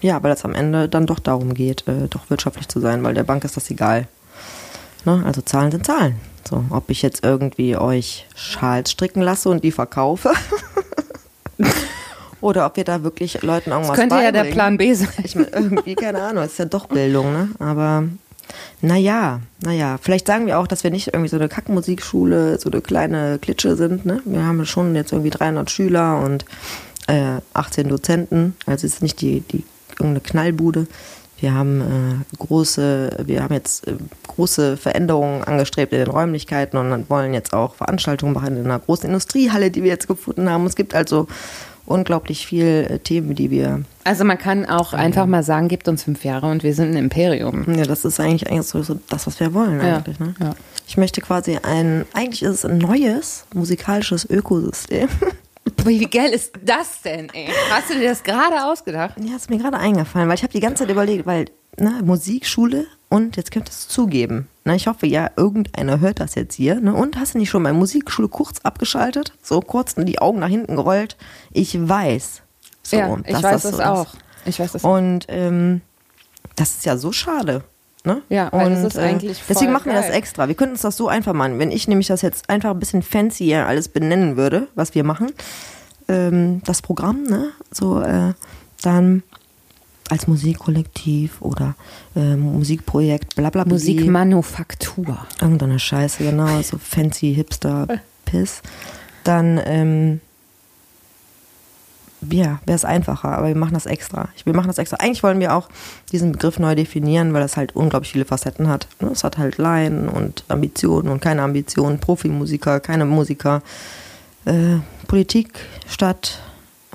ja, 0.01 0.21
weil 0.23 0.31
es 0.31 0.45
am 0.45 0.53
Ende 0.53 0.89
dann 0.89 1.05
doch 1.05 1.19
darum 1.19 1.53
geht, 1.53 1.87
äh, 1.87 2.07
doch 2.09 2.29
wirtschaftlich 2.29 2.67
zu 2.67 2.79
sein, 2.79 3.03
weil 3.03 3.13
der 3.13 3.23
Bank 3.23 3.43
ist 3.43 3.57
das 3.57 3.69
egal. 3.69 4.07
Ne? 5.05 5.23
Also 5.25 5.41
Zahlen 5.41 5.71
sind 5.71 5.85
Zahlen. 5.85 6.15
So, 6.47 6.63
ob 6.69 6.89
ich 6.89 7.01
jetzt 7.01 7.25
irgendwie 7.25 7.75
euch 7.75 8.25
Schals 8.35 8.91
stricken 8.91 9.21
lasse 9.21 9.49
und 9.49 9.63
die 9.63 9.71
verkaufe. 9.71 10.31
Oder 12.41 12.67
ob 12.67 12.77
wir 12.77 12.83
da 12.83 13.03
wirklich 13.03 13.41
Leuten 13.41 13.71
irgendwas 13.71 13.89
das 13.89 13.97
könnte 13.97 14.15
beibringen. 14.15 14.35
ja 14.35 14.43
der 14.43 14.51
Plan 14.51 14.77
B 14.77 14.93
sein. 14.93 15.09
Ich 15.23 15.35
meine, 15.35 15.47
irgendwie, 15.47 15.95
keine 15.95 16.21
Ahnung, 16.21 16.43
es 16.43 16.51
ist 16.53 16.59
ja 16.59 16.65
doch 16.65 16.85
Bildung, 16.85 17.33
ne? 17.33 17.49
Aber 17.59 18.03
naja, 18.81 19.41
naja, 19.61 19.97
vielleicht 20.01 20.27
sagen 20.27 20.45
wir 20.45 20.59
auch, 20.59 20.67
dass 20.67 20.83
wir 20.83 20.91
nicht 20.91 21.07
irgendwie 21.07 21.29
so 21.29 21.35
eine 21.35 21.49
Kackmusikschule, 21.49 22.59
so 22.59 22.69
eine 22.69 22.81
kleine 22.81 23.39
Klitsche 23.39 23.75
sind. 23.75 24.05
Ne? 24.05 24.21
Wir 24.25 24.45
haben 24.45 24.65
schon 24.65 24.95
jetzt 24.95 25.11
irgendwie 25.11 25.31
300 25.31 25.69
Schüler 25.69 26.21
und 26.21 26.45
äh, 27.07 27.41
18 27.53 27.89
Dozenten. 27.89 28.55
Also 28.65 28.85
es 28.85 28.93
ist 28.93 29.01
nicht 29.01 29.19
die, 29.19 29.41
die 29.41 29.63
irgendeine 29.99 30.21
Knallbude. 30.21 30.87
Wir 31.39 31.53
haben 31.53 31.81
äh, 31.81 32.37
große, 32.37 33.17
wir 33.25 33.43
haben 33.43 33.53
jetzt 33.53 33.87
äh, 33.87 33.93
große 34.25 34.75
Veränderungen 34.75 35.43
angestrebt 35.43 35.93
in 35.93 35.99
den 35.99 36.09
Räumlichkeiten 36.09 36.77
und 36.77 37.09
wollen 37.09 37.33
jetzt 37.33 37.53
auch 37.53 37.75
Veranstaltungen 37.75 38.33
machen 38.33 38.57
in 38.57 38.65
einer 38.65 38.79
großen 38.79 39.05
Industriehalle, 39.07 39.69
die 39.69 39.83
wir 39.83 39.89
jetzt 39.89 40.07
gefunden 40.07 40.49
haben. 40.49 40.65
Es 40.65 40.75
gibt 40.75 40.95
also 40.95 41.27
unglaublich 41.85 42.45
viel 42.45 42.87
äh, 42.89 42.99
Themen, 42.99 43.35
die 43.35 43.51
wir. 43.51 43.83
Also 44.03 44.25
man 44.25 44.37
kann 44.37 44.65
auch 44.65 44.93
ähm, 44.93 44.99
einfach 44.99 45.25
mal 45.25 45.43
sagen, 45.43 45.67
gibt 45.67 45.87
uns 45.87 46.03
fünf 46.03 46.23
Jahre 46.23 46.47
und 46.47 46.63
wir 46.63 46.73
sind 46.73 46.91
ein 46.91 46.97
Imperium. 46.97 47.65
Ja, 47.71 47.83
das 47.83 48.03
ist 48.03 48.19
eigentlich, 48.19 48.49
eigentlich 48.49 48.67
so, 48.67 48.81
so 48.81 48.99
das, 49.09 49.27
was 49.27 49.39
wir 49.39 49.53
wollen 49.53 49.79
eigentlich. 49.79 50.19
Ja, 50.19 50.25
ne? 50.25 50.35
ja. 50.39 50.55
Ich 50.87 50.97
möchte 50.97 51.21
quasi 51.21 51.59
ein, 51.61 52.05
eigentlich 52.13 52.43
ist 52.43 52.51
es 52.51 52.65
ein 52.65 52.77
neues 52.77 53.45
musikalisches 53.53 54.29
Ökosystem. 54.29 55.07
Wie 55.85 56.05
geil 56.05 56.31
ist 56.31 56.53
das 56.63 57.01
denn, 57.01 57.29
ey? 57.33 57.49
Hast 57.69 57.89
du 57.89 57.93
dir 57.93 58.09
das 58.09 58.23
gerade 58.23 58.65
ausgedacht? 58.65 59.15
Ja, 59.21 59.35
ist 59.35 59.49
mir 59.49 59.57
gerade 59.57 59.77
eingefallen, 59.77 60.27
weil 60.27 60.35
ich 60.35 60.43
habe 60.43 60.53
die 60.53 60.59
ganze 60.59 60.83
Zeit 60.83 60.91
überlegt, 60.91 61.25
weil 61.25 61.45
ne, 61.77 62.01
Musikschule 62.03 62.87
und 63.09 63.37
jetzt 63.37 63.51
könntest 63.51 63.83
du 63.83 63.87
es 63.87 63.93
zugeben. 63.93 64.47
Na, 64.65 64.75
ich 64.75 64.87
hoffe 64.87 65.07
ja, 65.07 65.29
irgendeiner 65.37 65.99
hört 65.99 66.19
das 66.19 66.35
jetzt 66.35 66.55
hier. 66.55 66.79
Ne? 66.81 66.93
Und 66.93 67.17
hast 67.17 67.33
du 67.33 67.37
nicht 67.37 67.49
schon 67.49 67.63
bei 67.63 67.71
Musikschule 67.71 68.27
kurz 68.27 68.59
abgeschaltet? 68.63 69.33
So 69.41 69.61
kurz 69.61 69.95
die 69.95 70.19
Augen 70.19 70.39
nach 70.39 70.49
hinten 70.49 70.75
gerollt? 70.75 71.15
Ich 71.51 71.77
weiß. 71.87 72.41
So, 72.83 72.97
ja, 72.97 73.17
ich 73.25 73.41
weiß 73.41 73.61
das, 73.63 73.77
so 73.77 73.83
auch. 73.83 74.13
Ich 74.45 74.59
weiß 74.59 74.73
das 74.73 74.83
Und 74.83 75.25
ähm, 75.29 75.81
das 76.55 76.71
ist 76.71 76.85
ja 76.85 76.97
so 76.97 77.11
schade. 77.11 77.63
Ne? 78.03 78.21
Ja, 78.29 78.47
und 78.49 78.69
das 78.71 78.83
ist 78.83 78.97
äh, 78.97 79.01
eigentlich 79.01 79.43
Deswegen 79.49 79.73
machen 79.73 79.87
wir 79.87 79.93
das 79.93 80.09
extra. 80.09 80.47
Wir 80.47 80.55
könnten 80.55 80.73
uns 80.73 80.81
das 80.81 80.95
so 80.95 81.07
einfach 81.07 81.33
machen. 81.33 81.59
Wenn 81.59 81.71
ich 81.71 81.87
nämlich 81.87 82.07
das 82.07 82.21
jetzt 82.21 82.49
einfach 82.49 82.71
ein 82.71 82.79
bisschen 82.79 83.01
fancier 83.01 83.65
alles 83.67 83.89
benennen 83.89 84.37
würde, 84.37 84.67
was 84.75 84.95
wir 84.95 85.03
machen, 85.03 85.31
ähm, 86.07 86.61
das 86.63 86.81
Programm, 86.81 87.23
ne? 87.23 87.49
So, 87.71 88.01
äh, 88.01 88.33
dann 88.81 89.23
als 90.09 90.27
Musikkollektiv 90.27 91.41
oder 91.41 91.75
äh, 92.15 92.35
Musikprojekt, 92.35 93.35
bla 93.35 93.49
bla 93.49 93.63
bla. 93.63 93.73
Musikmanufaktur. 93.73 95.17
Irgendeine 95.41 95.79
Scheiße, 95.79 96.23
genau, 96.23 96.61
so 96.61 96.77
fancy 96.77 97.33
Hipster-Piss. 97.35 98.61
Dann, 99.23 99.59
ähm, 99.65 100.21
ja, 102.21 102.59
wäre 102.65 102.75
es 102.75 102.85
einfacher, 102.85 103.29
aber 103.29 103.47
wir 103.47 103.55
machen 103.55 103.73
das 103.73 103.85
extra. 103.85 104.29
Wir 104.43 104.55
machen 104.55 104.67
das 104.67 104.77
extra. 104.79 104.97
Eigentlich 104.97 105.23
wollen 105.23 105.39
wir 105.39 105.55
auch 105.55 105.69
diesen 106.11 106.31
Begriff 106.31 106.57
neu 106.57 106.73
definieren, 106.73 107.33
weil 107.33 107.41
das 107.41 107.57
halt 107.57 107.75
unglaublich 107.75 108.11
viele 108.11 108.25
Facetten 108.25 108.67
hat. 108.67 108.87
Ne, 108.99 109.09
es 109.11 109.23
hat 109.23 109.37
halt 109.37 109.57
Laien 109.57 110.09
und 110.09 110.43
Ambitionen 110.47 111.09
und 111.09 111.21
keine 111.21 111.43
Ambitionen, 111.43 111.99
Profimusiker, 111.99 112.79
keine 112.79 113.05
Musiker, 113.05 113.61
äh, 114.45 114.77
Politik, 115.07 115.59
Stadt 115.87 116.41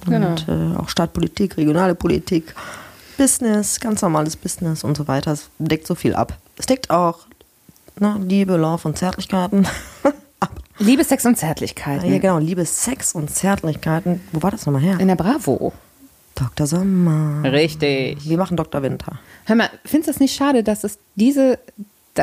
und 0.06 0.12
genau. 0.12 0.34
äh, 0.48 0.76
auch 0.76 0.88
Stadtpolitik, 0.88 1.56
regionale 1.56 1.94
Politik 1.94 2.54
Business, 3.16 3.78
ganz 3.78 4.02
normales 4.02 4.36
Business 4.36 4.82
und 4.82 4.96
so 4.96 5.06
weiter. 5.06 5.32
Es 5.32 5.50
deckt 5.58 5.86
so 5.86 5.94
viel 5.94 6.14
ab. 6.14 6.36
Es 6.56 6.66
deckt 6.66 6.90
auch 6.90 7.20
ne, 8.00 8.18
Liebe, 8.26 8.56
Love 8.56 8.88
und 8.88 8.98
Zärtlichkeiten. 8.98 9.68
Liebe, 10.78 11.04
Sex 11.04 11.24
und 11.26 11.36
Zärtlichkeiten. 11.36 12.10
Ja, 12.10 12.18
genau. 12.18 12.38
Liebe, 12.38 12.64
Sex 12.64 13.14
und 13.14 13.30
Zärtlichkeiten. 13.30 14.20
Wo 14.32 14.42
war 14.42 14.50
das 14.50 14.66
nochmal 14.66 14.82
her? 14.82 15.00
In 15.00 15.08
der 15.08 15.16
Bravo. 15.16 15.72
Dr. 16.34 16.66
Sommer. 16.66 17.42
Richtig. 17.50 18.18
Wir 18.26 18.38
machen 18.38 18.56
Dr. 18.56 18.82
Winter. 18.82 19.18
Hör 19.44 19.56
mal, 19.56 19.70
findest 19.84 20.08
du 20.08 20.12
das 20.12 20.20
nicht 20.20 20.34
schade, 20.34 20.62
dass 20.62 20.82
es 20.84 20.98
diese, 21.14 21.58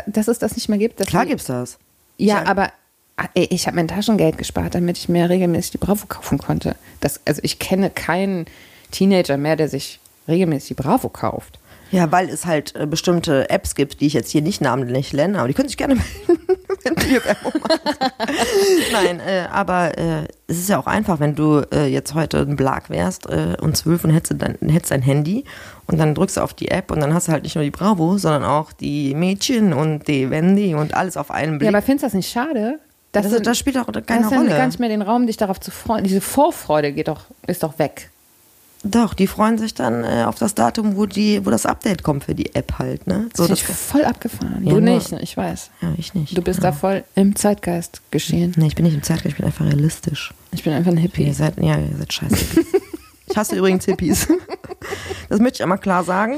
dass 0.08 0.28
es 0.28 0.40
das 0.40 0.56
nicht 0.56 0.68
mehr 0.68 0.80
gibt? 0.80 1.06
Klar 1.08 1.26
gibt 1.26 1.42
es 1.42 1.48
das. 1.48 1.78
Ja, 2.18 2.46
aber 2.46 2.72
ah, 3.18 3.28
ich 3.34 3.68
habe 3.68 3.76
mein 3.76 3.88
Taschengeld 3.88 4.38
gespart, 4.38 4.76
damit 4.76 4.98
ich 4.98 5.10
mir 5.10 5.30
regelmäßig 5.30 5.72
die 5.72 5.78
Bravo 5.78 6.08
kaufen 6.08 6.38
konnte. 6.38 6.76
Das, 7.00 7.22
also 7.26 7.42
ich 7.44 7.60
kenne 7.60 7.90
keinen 7.90 8.46
Teenager 8.92 9.38
mehr, 9.38 9.56
der 9.56 9.70
sich 9.70 10.00
regelmäßig 10.28 10.76
Bravo 10.76 11.10
kauft. 11.10 11.60
Ja, 11.92 12.12
weil 12.12 12.30
es 12.30 12.46
halt 12.46 12.76
äh, 12.76 12.86
bestimmte 12.86 13.50
Apps 13.50 13.74
gibt, 13.74 14.02
die 14.02 14.08
ich 14.08 14.14
jetzt 14.14 14.32
hier 14.32 14.42
nicht 14.42 14.62
namentlich 14.62 15.14
nenne, 15.14 15.40
aber 15.40 15.48
die 15.48 15.54
können 15.54 15.70
sich 15.70 15.78
gerne 15.78 15.96
melden, 15.96 16.46
wenn 16.84 16.96
du 16.96 17.02
hier 17.04 17.24
Werbung 17.24 17.54
machst. 17.62 17.82
Nein, 18.92 19.20
äh, 19.20 19.48
aber 19.52 19.98
äh, 19.98 20.28
es 20.48 20.58
ist 20.58 20.70
ja 20.70 20.80
auch 20.80 20.88
einfach, 20.88 21.20
wenn 21.20 21.36
du 21.36 21.62
äh, 21.74 21.88
jetzt 21.88 22.14
heute 22.14 22.40
ein 22.40 22.56
Blag 22.56 22.90
wärst 22.90 23.30
äh, 23.30 23.56
und 23.62 23.78
zwölf 23.78 24.04
und 24.04 24.12
hättest 24.12 24.42
dein, 24.42 24.58
hättest 24.70 24.92
dein 24.92 25.02
Handy 25.02 25.46
und 25.88 25.98
dann 26.00 26.16
drückst 26.16 26.38
du 26.38 26.42
auf 26.42 26.54
die 26.54 26.70
App 26.70 26.92
und 26.92 27.00
dann 27.00 27.14
hast 27.14 27.28
du 27.28 27.32
halt 27.32 27.44
nicht 27.44 27.56
nur 27.56 27.64
die 27.64 27.72
Bravo, 27.72 28.18
sondern 28.18 28.44
auch 28.44 28.72
die 28.72 29.14
Mädchen 29.14 29.74
und 29.74 30.08
die 30.08 30.30
Wendy 30.30 30.76
und 30.76 30.94
alles 30.94 31.18
auf 31.18 31.32
einen 31.32 31.58
Blick. 31.58 31.72
Ja, 31.72 31.78
aber 31.78 31.82
findest 31.82 32.04
du 32.04 32.08
das 32.08 32.14
nicht 32.14 32.32
schade? 32.32 32.80
Das, 33.12 33.30
das, 33.30 33.42
das 33.42 33.58
spielt 33.58 33.78
auch 33.78 33.88
keine 34.06 34.24
das 34.24 34.32
Rolle. 34.32 34.50
gar 34.50 34.68
nicht 34.68 34.80
mehr 34.80 34.90
den 34.90 35.02
Raum, 35.02 35.26
dich 35.26 35.38
darauf 35.38 35.60
zu 35.60 35.72
freuen. 35.72 36.04
Diese 36.04 36.22
Vorfreude 36.22 36.92
geht 36.92 37.08
doch, 37.08 37.22
ist 37.48 37.64
doch 37.64 37.80
weg. 37.80 38.12
Doch, 38.84 39.14
die 39.14 39.28
freuen 39.28 39.58
sich 39.58 39.74
dann 39.74 40.06
äh, 40.06 40.24
auf 40.26 40.36
das 40.36 40.56
Datum, 40.56 40.96
wo, 40.96 41.06
die, 41.06 41.46
wo 41.46 41.50
das 41.50 41.66
Update 41.66 42.02
kommt 42.02 42.24
für 42.24 42.36
die 42.36 42.56
App 42.56 42.80
halt. 42.80 43.08
Ne? 43.08 43.28
So, 43.36 43.46
das 43.46 43.62
ist 43.62 43.72
voll 43.72 44.06
abgefahren. 44.06 44.64
Ja, 44.64 44.74
du 44.74 44.80
nicht, 44.80 45.12
ich 45.12 45.36
weiß. 45.36 45.70
Ja, 45.82 45.94
ich 45.98 46.14
nicht. 46.14 46.38
Du 46.38 46.42
bist 46.42 46.64
ja. 46.64 46.72
da 46.72 46.78
voll 46.78 47.04
im 47.16 47.36
Zeitgeist 47.36 48.02
geschehen. 48.10 48.54
Nee, 48.56 48.68
ich 48.68 48.76
bin 48.76 48.86
nicht 48.86 48.96
im 48.96 49.04
Zeitgeist, 49.04 49.34
ich 49.34 49.38
bin 49.38 49.46
einfach 49.46 49.66
realistisch. 49.66 50.34
Ich 50.52 50.64
bin 50.64 50.72
einfach 50.72 50.92
ein 50.92 50.98
Hippie. 50.98 51.26
Ihr 51.26 51.34
seid, 51.34 51.58
ja, 51.58 51.78
ihr 51.78 51.98
seid 51.98 52.14
scheiße. 52.14 52.36
ich 53.28 53.38
hasse 53.38 53.56
übrigens 53.56 53.84
Hippies. 53.86 54.28
Das 55.28 55.40
möchte 55.40 55.58
ich 55.58 55.64
einmal 55.64 55.78
klar 55.78 56.04
sagen. 56.04 56.38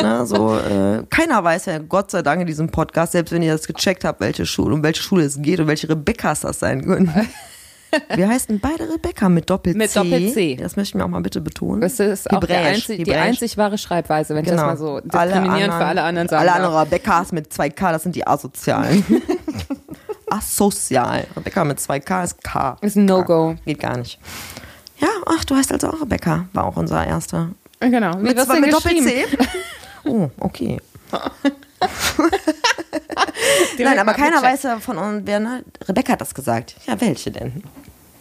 Ne, 0.00 0.26
so, 0.26 0.56
äh, 0.56 1.04
keiner 1.08 1.42
weiß 1.42 1.66
ja, 1.66 1.78
Gott 1.78 2.10
sei 2.10 2.22
Dank 2.22 2.40
in 2.40 2.46
diesem 2.46 2.70
Podcast, 2.70 3.12
selbst 3.12 3.32
wenn 3.32 3.42
ihr 3.42 3.52
das 3.52 3.66
gecheckt 3.66 4.04
habt, 4.04 4.20
welche 4.20 4.44
Schule, 4.44 4.74
um 4.74 4.82
welche 4.82 5.02
Schule 5.02 5.24
es 5.24 5.40
geht 5.40 5.60
und 5.60 5.66
welche 5.66 5.88
Rebecca's 5.88 6.40
das 6.40 6.58
sein 6.58 6.84
können. 6.84 7.12
Wir 8.14 8.28
heißen 8.28 8.60
beide 8.60 8.92
Rebecca 8.92 9.28
mit 9.28 9.48
Doppel-C. 9.48 9.78
Mit 9.78 9.96
Doppel-C. 9.96 10.56
Das 10.56 10.76
möchte 10.76 10.90
ich 10.90 10.94
mir 10.94 11.04
auch 11.04 11.08
mal 11.08 11.20
bitte 11.20 11.40
betonen. 11.40 11.80
Das 11.80 11.98
ist 12.00 12.30
auch 12.30 12.40
die, 12.44 12.52
einzig, 12.52 13.04
die 13.04 13.14
einzig 13.14 13.56
wahre 13.56 13.78
Schreibweise, 13.78 14.34
wenn 14.34 14.44
genau. 14.44 14.56
ich 14.56 14.68
das 14.70 14.78
genau. 14.78 14.92
mal 14.92 15.00
so 15.02 15.08
diskriminierend 15.08 15.74
für 15.74 15.84
alle 15.84 16.02
anderen 16.02 16.28
sagen 16.28 16.40
Alle 16.40 16.52
anderen 16.52 16.76
Rebeccas 16.76 17.32
mit 17.32 17.52
2K, 17.52 17.92
das 17.92 18.02
sind 18.02 18.16
die 18.16 18.26
Asozialen. 18.26 19.04
Asozial. 20.30 21.26
Rebecca 21.36 21.64
mit 21.64 21.78
2K 21.78 22.24
ist 22.24 22.42
K. 22.42 22.76
Ist 22.80 22.96
ein 22.96 23.04
No-Go. 23.04 23.56
Geht 23.64 23.80
gar 23.80 23.96
nicht. 23.96 24.18
Ja, 24.98 25.08
ach, 25.26 25.44
du 25.44 25.54
heißt 25.54 25.72
also 25.72 25.88
auch 25.88 26.00
Rebecca. 26.00 26.46
War 26.52 26.64
auch 26.64 26.76
unser 26.76 27.06
erster. 27.06 27.50
Genau. 27.80 28.18
Wie 28.18 28.22
mit, 28.22 28.36
mit 28.36 28.72
Doppel-C? 28.72 29.24
oh, 30.04 30.30
okay. 30.40 30.80
Nein, 33.78 33.98
aber 33.98 34.14
keiner 34.14 34.42
weiß 34.42 34.62
ja 34.64 34.78
von 34.78 34.98
uns, 34.98 35.22
wer, 35.24 35.40
ne? 35.40 35.64
Rebecca 35.88 36.12
hat 36.12 36.20
das 36.20 36.34
gesagt. 36.34 36.76
Ja, 36.86 37.00
welche 37.00 37.30
denn? 37.30 37.62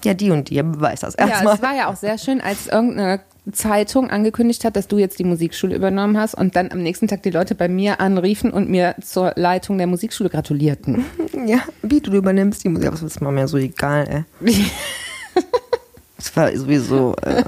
Ja, 0.03 0.13
die 0.13 0.29
und 0.31 0.49
die, 0.49 0.61
weiß 0.63 0.99
das 1.01 1.15
erstmal. 1.15 1.45
Ja, 1.45 1.53
es 1.53 1.61
war 1.61 1.75
ja 1.75 1.87
auch 1.87 1.95
sehr 1.95 2.17
schön, 2.17 2.39
als 2.39 2.67
irgendeine 2.67 3.21
Zeitung 3.51 4.09
angekündigt 4.09 4.63
hat, 4.65 4.75
dass 4.75 4.87
du 4.87 4.97
jetzt 4.97 5.19
die 5.19 5.23
Musikschule 5.23 5.75
übernommen 5.75 6.17
hast 6.17 6.35
und 6.35 6.55
dann 6.55 6.71
am 6.71 6.81
nächsten 6.81 7.07
Tag 7.07 7.23
die 7.23 7.31
Leute 7.31 7.55
bei 7.55 7.67
mir 7.67 7.99
anriefen 7.99 8.51
und 8.51 8.69
mir 8.69 8.95
zur 9.01 9.33
Leitung 9.35 9.77
der 9.77 9.87
Musikschule 9.87 10.29
gratulierten. 10.29 11.05
Ja, 11.45 11.59
wie 11.83 12.01
du 12.01 12.11
übernimmst 12.11 12.63
die 12.63 12.69
Musik, 12.69 12.87
aber 12.87 12.95
das 12.95 13.03
ist 13.03 13.21
mir 13.21 13.31
mehr 13.31 13.47
so 13.47 13.57
egal, 13.57 14.25
ey. 14.41 14.65
das 16.17 16.35
war 16.35 16.51
sowieso, 16.57 17.13
äh, 17.21 17.43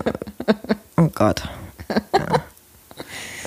oh 0.98 1.10
Gott. 1.15 1.41
Ja. 2.13 2.43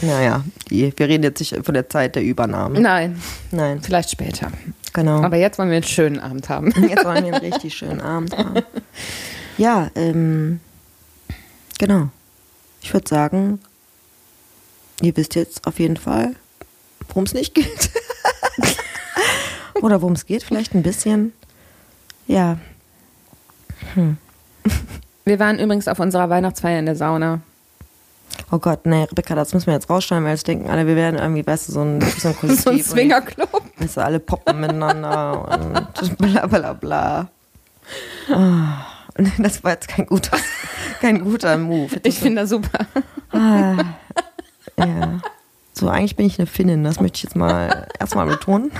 Naja, 0.02 0.44
die, 0.68 0.92
wir 0.96 1.08
reden 1.08 1.22
jetzt 1.24 1.40
nicht 1.40 1.64
von 1.64 1.74
der 1.74 1.88
Zeit 1.88 2.14
der 2.14 2.22
Übernahme. 2.22 2.80
Nein. 2.80 3.20
Nein. 3.50 3.80
Vielleicht 3.82 4.10
später. 4.10 4.50
Genau. 4.92 5.22
Aber 5.22 5.36
jetzt 5.36 5.58
wollen 5.58 5.68
wir 5.68 5.76
einen 5.76 5.84
schönen 5.84 6.18
Abend 6.18 6.48
haben. 6.48 6.70
Jetzt 6.88 7.04
wollen 7.04 7.24
wir 7.24 7.34
einen 7.34 7.52
richtig 7.52 7.74
schönen 7.74 8.00
Abend 8.00 8.36
haben. 8.36 8.54
Ja, 9.56 9.88
ähm, 9.94 10.58
genau. 11.78 12.08
Ich 12.82 12.92
würde 12.92 13.08
sagen, 13.08 13.60
ihr 15.00 15.16
wisst 15.16 15.34
jetzt 15.36 15.66
auf 15.66 15.78
jeden 15.78 15.96
Fall, 15.96 16.34
worum 17.08 17.24
es 17.24 17.34
nicht 17.34 17.54
geht. 17.54 17.90
Oder 19.82 20.02
worum 20.02 20.14
es 20.14 20.26
geht, 20.26 20.42
vielleicht 20.42 20.74
ein 20.74 20.82
bisschen. 20.82 21.32
Ja. 22.26 22.58
Hm. 23.94 24.16
Wir 25.24 25.38
waren 25.38 25.58
übrigens 25.58 25.88
auf 25.88 26.00
unserer 26.00 26.30
Weihnachtsfeier 26.30 26.78
in 26.78 26.86
der 26.86 26.96
Sauna 26.96 27.40
oh 28.50 28.58
Gott, 28.58 28.86
nee, 28.86 29.04
Rebecca, 29.04 29.34
das 29.34 29.54
müssen 29.54 29.66
wir 29.66 29.74
jetzt 29.74 29.88
rausschneiden, 29.88 30.24
weil 30.24 30.32
jetzt 30.32 30.46
denken 30.46 30.68
alle, 30.68 30.86
wir 30.86 30.96
werden 30.96 31.18
irgendwie, 31.18 31.46
weißt 31.46 31.68
du, 31.68 31.72
so 31.72 31.80
ein, 31.82 32.00
so 32.00 32.28
ein 32.28 32.36
Kollektiv. 32.36 32.64
so 32.64 32.70
ein 32.70 32.82
Swingerclub. 32.82 33.62
Weißt 33.78 33.96
du, 33.96 34.04
alle 34.04 34.20
poppen 34.20 34.60
miteinander 34.60 35.48
und 35.48 36.18
bla 36.18 36.46
bla 36.46 36.72
bla. 36.74 37.28
Oh, 38.30 39.22
das 39.38 39.64
war 39.64 39.72
jetzt 39.72 39.88
kein 39.88 40.06
guter, 40.06 40.36
kein 41.00 41.24
guter 41.24 41.56
Move. 41.56 42.00
Ich 42.02 42.18
finde 42.18 42.42
das 42.42 42.50
super. 42.50 42.86
Ah, 43.32 43.76
ja. 44.76 45.20
So, 45.72 45.88
eigentlich 45.88 46.16
bin 46.16 46.26
ich 46.26 46.38
eine 46.38 46.46
Finnin, 46.46 46.84
das 46.84 47.00
möchte 47.00 47.16
ich 47.16 47.22
jetzt 47.22 47.36
mal 47.36 47.88
erstmal 47.98 48.26
betonen. 48.26 48.70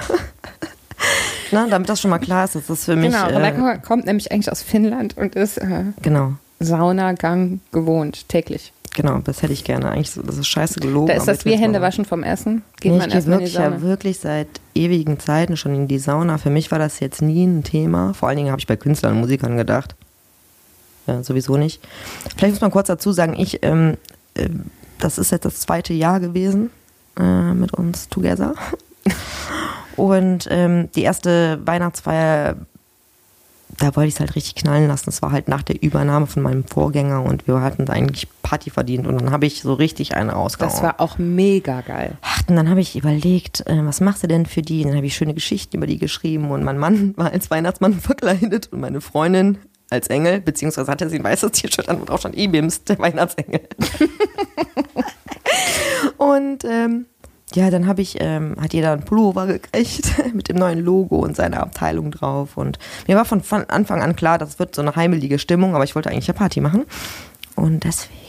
Na, 1.51 1.67
damit 1.67 1.89
das 1.89 2.01
schon 2.01 2.11
mal 2.11 2.19
klar 2.19 2.45
ist, 2.45 2.55
dass 2.55 2.67
das 2.67 2.85
für 2.85 2.95
mich. 2.95 3.11
Genau, 3.11 3.27
Rebecca 3.27 3.73
äh, 3.73 3.79
kommt 3.79 4.07
nämlich 4.07 4.31
eigentlich 4.31 4.53
aus 4.53 4.63
Finnland 4.63 5.17
und 5.17 5.35
ist 5.35 5.59
äh, 5.59 5.85
genau. 6.03 6.35
Saunagang 6.61 7.61
gewohnt, 7.73 8.29
täglich. 8.29 8.73
Genau, 8.95 9.19
das 9.19 9.43
hätte 9.43 9.53
ich 9.53 9.65
gerne. 9.65 9.91
Eigentlich, 9.91 10.19
das 10.25 10.37
ist 10.37 10.49
scheiße 10.49 10.81
gelogen. 10.81 11.09
Da 11.09 11.15
ist 11.15 11.29
das 11.29 11.45
wie 11.45 11.57
Hände 11.57 11.81
waschen 11.81 12.05
vom 12.05 12.25
Essen. 12.25 12.63
Geht 12.81 12.93
nee, 12.93 12.99
man 12.99 13.09
ich 13.09 13.15
gehe 13.15 13.27
wirklich, 13.27 13.55
ja 13.55 13.81
wirklich 13.83 14.19
seit 14.19 14.49
ewigen 14.75 15.21
Zeiten 15.21 15.57
schon 15.57 15.75
in 15.75 15.87
die 15.87 15.99
Sauna. 15.99 16.39
Für 16.39 16.51
mich 16.51 16.71
war 16.73 16.79
das 16.79 16.99
jetzt 17.01 17.23
nie 17.23 17.45
ein 17.45 17.63
Thema. 17.63 18.15
Vor 18.15 18.29
allen 18.29 18.37
Dingen 18.37 18.51
habe 18.51 18.61
ich 18.61 18.67
bei 18.67 18.77
Künstlern 18.77 19.15
und 19.15 19.21
Musikern 19.21 19.57
gedacht. 19.57 19.95
Ja, 21.07 21.23
sowieso 21.23 21.57
nicht. 21.57 21.81
Vielleicht 22.37 22.55
muss 22.55 22.61
man 22.61 22.71
kurz 22.71 22.89
dazu 22.89 23.13
sagen, 23.13 23.35
ich, 23.39 23.63
ähm, 23.63 23.97
äh, 24.35 24.49
das 24.99 25.19
ist 25.19 25.31
jetzt 25.31 25.45
das 25.45 25.61
zweite 25.61 25.93
Jahr 25.93 26.19
gewesen 26.21 26.71
äh, 27.19 27.55
mit 27.55 27.73
uns 27.73 28.09
together. 28.09 28.55
Und 29.97 30.49
ähm, 30.51 30.89
die 30.95 31.03
erste 31.03 31.61
Weihnachtsfeier 31.65 32.57
da 33.81 33.97
wollte 33.97 34.09
ich 34.09 34.15
es 34.15 34.21
halt 34.21 34.37
richtig 34.37 34.57
knallen 34.57 34.89
lassen. 34.89 35.07
Das 35.07 35.23
war 35.23 35.33
halt 35.33 35.49
nach 35.49 35.63
der 35.63 35.83
Übernahme 35.83 36.27
von 36.27 36.43
meinem 36.43 36.65
Vorgänger 36.65 37.23
und 37.23 37.47
wir 37.47 37.61
hatten 37.63 37.89
eigentlich 37.89 38.29
Party 38.43 38.71
verdient 38.71 39.07
und 39.07 39.21
dann 39.21 39.31
habe 39.31 39.47
ich 39.47 39.63
so 39.63 39.73
richtig 39.75 40.15
eine 40.15 40.33
rausgehauen. 40.33 40.73
Das 40.73 40.83
war 40.83 41.01
auch 41.01 41.19
mega 41.19 41.81
geil. 41.81 42.19
Ach, 42.21 42.43
und 42.47 42.57
dann 42.57 42.69
habe 42.69 42.81
ich 42.81 42.97
überlegt, 42.97 43.67
äh, 43.67 43.85
was 43.85 44.01
machst 44.01 44.23
du 44.23 44.27
denn 44.27 44.45
für 44.45 44.63
die? 44.63 44.83
Und 44.83 44.89
dann 44.89 44.97
habe 44.97 45.07
ich 45.07 45.17
schöne 45.17 45.35
Geschichten 45.35 45.79
über 45.79 45.87
die 45.87 45.99
geschrieben 45.99 46.51
und 46.51 46.63
mein 46.63 46.79
Mann 46.79 47.15
war 47.17 47.33
als 47.33 47.51
Weihnachtsmann 47.51 47.95
verkleidet 47.95 48.69
und 48.71 48.81
meine 48.81 49.01
Freundin 49.01 49.59
als 49.89 50.07
Engel, 50.09 50.41
beziehungsweise 50.41 50.91
hatte 50.91 51.09
sie 51.09 51.19
ein 51.19 51.25
weißes 51.25 51.51
T-Shirt 51.53 51.89
an, 51.89 52.01
wo 52.01 52.05
drauf 52.05 52.21
stand 52.21 52.37
E-Bims, 52.37 52.85
der 52.85 52.99
Weihnachtsengel. 52.99 53.63
und 56.17 56.65
ähm, 56.65 57.07
ja, 57.57 57.71
dann 57.71 57.87
habe 57.87 58.03
ich, 58.03 58.17
ähm, 58.21 58.57
hat 58.61 58.73
jeder 58.73 58.93
einen 58.93 59.03
Pullover 59.03 59.47
gekriegt 59.47 60.13
mit 60.35 60.49
dem 60.49 60.57
neuen 60.57 60.81
Logo 60.81 61.17
und 61.17 61.37
seiner 61.37 61.61
Abteilung 61.61 62.11
drauf. 62.11 62.57
Und 62.57 62.79
mir 63.07 63.17
war 63.17 63.25
von, 63.25 63.43
von 63.43 63.65
Anfang 63.69 64.03
an 64.03 64.17
klar, 64.17 64.39
das 64.39 64.59
wird 64.59 64.75
so 64.75 64.83
eine 64.83 64.97
heimelige 64.97 65.39
Stimmung, 65.39 65.75
aber 65.75 65.85
ich 65.85 65.95
wollte 65.95 66.11
eigentlich 66.11 66.29
eine 66.29 66.39
Party 66.39 66.61
machen. 66.61 66.85
Und 67.57 67.85
deswegen 67.85 68.21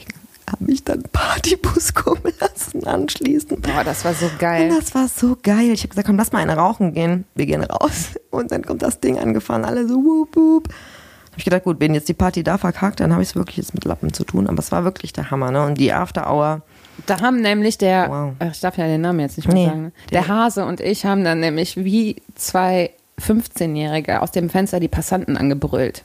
habe 0.50 0.70
ich 0.70 0.84
dann 0.84 1.02
Partybus 1.12 1.94
kommen 1.94 2.32
lassen 2.40 2.86
anschließend. 2.86 3.62
Boah, 3.62 3.84
das 3.84 4.04
war 4.04 4.14
so 4.14 4.30
geil. 4.38 4.70
Und 4.70 4.78
das 4.78 4.94
war 4.94 5.08
so 5.08 5.36
geil. 5.42 5.70
Ich 5.72 5.80
habe 5.80 5.88
gesagt, 5.88 6.06
komm, 6.06 6.16
lass 6.16 6.32
mal 6.32 6.40
eine 6.40 6.56
rauchen 6.56 6.92
gehen. 6.92 7.24
Wir 7.34 7.46
gehen 7.46 7.64
raus. 7.64 8.10
Und 8.30 8.50
dann 8.50 8.62
kommt 8.64 8.82
das 8.82 9.00
Ding 9.00 9.18
angefahren, 9.18 9.64
alle 9.64 9.86
so 9.86 9.94
wup, 9.94 10.36
wup. 10.36 10.68
Habe 10.68 11.38
ich 11.38 11.44
gedacht, 11.44 11.64
gut, 11.64 11.80
wenn 11.80 11.94
jetzt 11.94 12.08
die 12.08 12.14
Party 12.14 12.42
da 12.42 12.58
verkackt, 12.58 13.00
dann 13.00 13.12
habe 13.12 13.22
ich 13.22 13.30
es 13.30 13.34
wirklich 13.34 13.56
jetzt 13.56 13.72
mit 13.72 13.84
Lappen 13.86 14.12
zu 14.12 14.24
tun. 14.24 14.46
Aber 14.46 14.58
es 14.58 14.70
war 14.70 14.84
wirklich 14.84 15.14
der 15.14 15.30
Hammer, 15.30 15.50
ne? 15.50 15.64
Und 15.64 15.78
die 15.78 15.92
After 15.92 16.30
Hour 16.30 16.60
da 17.06 17.20
haben 17.20 17.40
nämlich 17.40 17.78
der, 17.78 18.08
wow. 18.08 18.50
ich 18.52 18.60
darf 18.60 18.76
ja 18.78 18.86
den 18.86 19.00
Namen 19.00 19.20
jetzt 19.20 19.36
nicht 19.36 19.46
mehr 19.46 19.56
nee, 19.56 19.66
sagen, 19.66 19.92
der, 20.10 20.22
der 20.22 20.28
Hase 20.28 20.64
und 20.64 20.80
ich 20.80 21.04
haben 21.04 21.24
dann 21.24 21.40
nämlich 21.40 21.76
wie 21.76 22.16
zwei 22.34 22.90
15-Jährige 23.20 24.22
aus 24.22 24.30
dem 24.30 24.50
Fenster 24.50 24.80
die 24.80 24.88
Passanten 24.88 25.36
angebrüllt. 25.36 26.04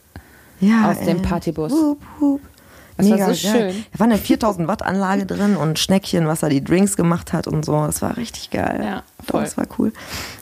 Ja. 0.59 0.91
Aus 0.91 0.99
dem 0.99 1.21
Partybus. 1.21 1.71
Hup, 1.71 2.01
hup. 2.19 2.41
Das 2.97 3.05
Mega 3.05 3.27
war 3.27 3.33
so 3.35 3.47
geil. 3.47 3.71
schön. 3.73 3.85
Da 3.93 3.99
war 3.99 4.07
eine 4.07 4.17
4000 4.17 4.67
Watt 4.67 4.81
Anlage 4.81 5.27
drin 5.27 5.55
und 5.55 5.77
Schneckchen, 5.77 6.25
was 6.27 6.41
er 6.41 6.49
die 6.49 6.63
Drinks 6.63 6.97
gemacht 6.97 7.31
hat 7.31 7.45
und 7.47 7.63
so. 7.63 7.85
Das 7.85 8.01
war 8.01 8.17
richtig 8.17 8.49
geil. 8.49 8.81
Ja, 8.83 9.03
voll. 9.23 9.43
Das 9.43 9.55
war 9.55 9.67
cool. 9.77 9.93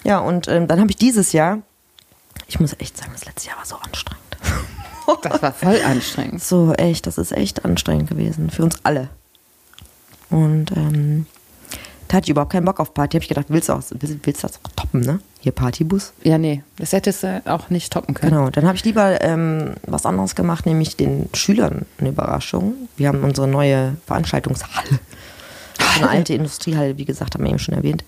Ja, 0.05 0.19
und 0.19 0.47
ähm, 0.47 0.67
dann 0.67 0.79
habe 0.79 0.89
ich 0.89 0.95
dieses 0.95 1.33
Jahr, 1.33 1.59
ich 2.47 2.59
muss 2.59 2.73
echt 2.79 2.97
sagen, 2.97 3.11
das 3.13 3.25
letzte 3.25 3.49
Jahr 3.49 3.57
war 3.57 3.65
so 3.65 3.75
anstrengend. 3.75 4.21
Das 5.21 5.41
war 5.41 5.53
voll 5.53 5.79
anstrengend. 5.85 6.41
So, 6.43 6.73
echt, 6.73 7.05
das 7.07 7.17
ist 7.17 7.31
echt 7.31 7.65
anstrengend 7.65 8.09
gewesen. 8.09 8.49
Für 8.49 8.63
uns 8.63 8.77
alle. 8.83 9.09
Und 10.29 10.71
ähm, 10.75 11.25
da 12.07 12.17
hatte 12.17 12.25
ich 12.25 12.31
überhaupt 12.31 12.51
keinen 12.51 12.65
Bock 12.65 12.79
auf 12.79 12.93
Party. 12.93 13.17
Habe 13.17 13.23
ich 13.23 13.29
gedacht, 13.29 13.47
willst 13.49 13.69
du, 13.69 13.73
auch, 13.73 13.81
willst, 13.91 14.15
willst 14.23 14.43
du 14.43 14.47
das 14.47 14.59
auch 14.63 14.71
toppen, 14.75 15.01
ne? 15.01 15.19
Hier 15.39 15.51
Partybus? 15.51 16.13
Ja, 16.23 16.37
nee, 16.37 16.63
das 16.77 16.93
hättest 16.93 17.23
du 17.23 17.41
auch 17.45 17.69
nicht 17.69 17.91
toppen 17.91 18.13
können. 18.15 18.31
Genau, 18.31 18.49
dann 18.49 18.65
habe 18.65 18.75
ich 18.75 18.85
lieber 18.85 19.21
ähm, 19.21 19.75
was 19.85 20.05
anderes 20.05 20.35
gemacht, 20.35 20.65
nämlich 20.65 20.95
den 20.95 21.29
Schülern 21.33 21.85
eine 21.97 22.09
Überraschung. 22.09 22.73
Wir 22.97 23.07
haben 23.07 23.23
unsere 23.23 23.47
neue 23.47 23.97
Veranstaltungshalle. 24.05 24.99
eine 25.95 26.09
alte 26.09 26.33
Industriehalle, 26.35 26.97
wie 26.97 27.05
gesagt, 27.05 27.35
haben 27.35 27.43
wir 27.43 27.49
eben 27.49 27.59
schon 27.59 27.75
erwähnt. 27.75 28.03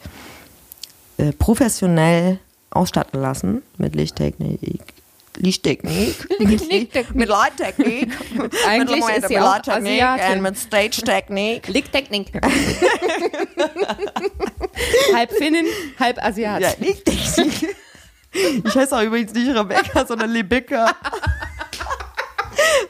Äh, 1.18 1.32
professionell 1.34 2.40
ausstatten 2.70 3.20
lassen 3.20 3.62
mit 3.78 3.96
Lichttechnik, 3.96 4.94
Lichttechnik. 5.38 6.28
Lichttechnik. 6.40 7.16
Mit 7.16 7.30
Lighttechnik. 7.30 8.12
Eigentlich 8.68 9.06
mit 9.06 9.18
ist 9.18 9.28
sie 9.28 9.40
auch 9.40 9.60
und 9.66 10.42
mit 10.42 10.58
Stage-Technik. 10.58 11.68
Lichttechnik. 11.68 12.28
halb 15.14 15.32
Finnin, 15.32 15.66
halb 16.00 16.24
Asiat. 16.24 16.62
Ja, 16.62 16.70
Lichttechnik. 16.80 17.76
Ich 18.32 18.76
heiße 18.76 18.96
auch 18.96 19.04
übrigens 19.04 19.34
nicht 19.34 19.56
Rebecca, 19.56 20.06
sondern 20.06 20.32
Lebecca. 20.32 20.92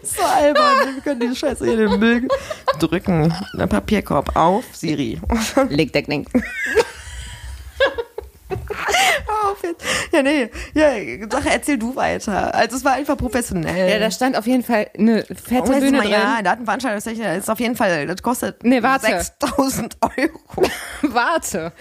so 0.01 0.23
albern. 0.23 0.95
Wir 0.95 1.01
können 1.01 1.19
diese 1.19 1.35
Scheiße 1.35 1.65
hier 1.65 1.79
in 1.79 1.89
den 1.91 1.99
Müll 1.99 2.27
drücken. 2.79 3.33
Den 3.57 3.69
Papierkorb 3.69 4.35
auf, 4.35 4.65
Siri. 4.73 5.19
Lichttechnik 5.69 6.27
jetzt. 9.67 9.85
Ja, 10.11 10.21
nee. 10.21 10.49
Ja, 10.73 11.29
Sache, 11.29 11.49
erzähl 11.51 11.77
du 11.77 11.95
weiter. 11.95 12.53
Also 12.53 12.77
es 12.77 12.85
war 12.85 12.93
einfach 12.93 13.17
professionell. 13.17 13.89
Ja, 13.89 13.99
da 13.99 14.11
stand 14.11 14.37
auf 14.37 14.47
jeden 14.47 14.63
Fall 14.63 14.87
eine 14.97 15.23
fette 15.23 15.71
oh, 15.71 15.79
Bühne 15.79 15.97
mal, 15.97 16.01
drin. 16.01 16.11
Ja, 16.11 16.41
Datenveranstaltungstechnik 16.41 17.37
ist 17.37 17.49
auf 17.49 17.59
jeden 17.59 17.75
Fall, 17.75 18.07
das 18.07 18.21
kostet 18.21 18.63
nee, 18.63 18.81
warte. 18.81 19.07
6000 19.07 19.97
Euro. 20.01 20.69
warte. 21.01 21.71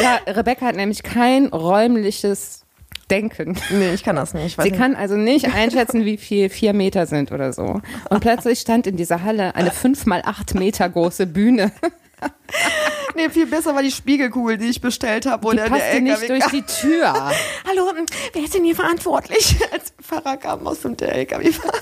Ja, 0.00 0.18
Rebecca 0.26 0.66
hat 0.66 0.76
nämlich 0.76 1.02
kein 1.02 1.46
räumliches 1.46 2.64
denken. 3.10 3.56
Nee, 3.70 3.94
ich 3.94 4.04
kann 4.04 4.16
das 4.16 4.34
nicht. 4.34 4.60
Sie 4.60 4.70
nicht. 4.70 4.78
kann 4.78 4.94
also 4.94 5.16
nicht 5.16 5.54
einschätzen, 5.54 6.04
wie 6.04 6.16
viel 6.16 6.48
vier 6.50 6.72
Meter 6.72 7.06
sind 7.06 7.32
oder 7.32 7.52
so. 7.52 7.80
Und 8.10 8.20
plötzlich 8.20 8.60
stand 8.60 8.86
in 8.86 8.96
dieser 8.96 9.22
Halle 9.22 9.54
eine 9.54 9.70
fünf 9.70 10.06
mal 10.06 10.22
acht 10.24 10.54
Meter 10.54 10.88
große 10.88 11.26
Bühne. 11.26 11.72
nee, 13.14 13.28
viel 13.30 13.46
besser 13.46 13.74
war 13.74 13.82
die 13.82 13.90
Spiegelkugel, 13.90 14.58
die 14.58 14.66
ich 14.66 14.80
bestellt 14.80 15.26
habe, 15.26 15.44
wo 15.44 15.50
die 15.50 15.56
der, 15.56 15.66
passte 15.68 15.90
der 15.92 16.00
nicht 16.00 16.28
durch 16.28 16.46
die 16.46 16.62
Tür. 16.62 17.12
Hallo, 17.68 17.90
hm, 17.94 18.06
wer 18.32 18.42
ist 18.42 18.54
denn 18.54 18.64
hier 18.64 18.76
verantwortlich? 18.76 19.56
Als 19.72 19.92
Fahrer 20.00 20.36
kam 20.36 20.66
aus 20.66 20.80
dem 20.80 20.96
der 20.96 21.14
LKW 21.14 21.52
war. 21.62 21.74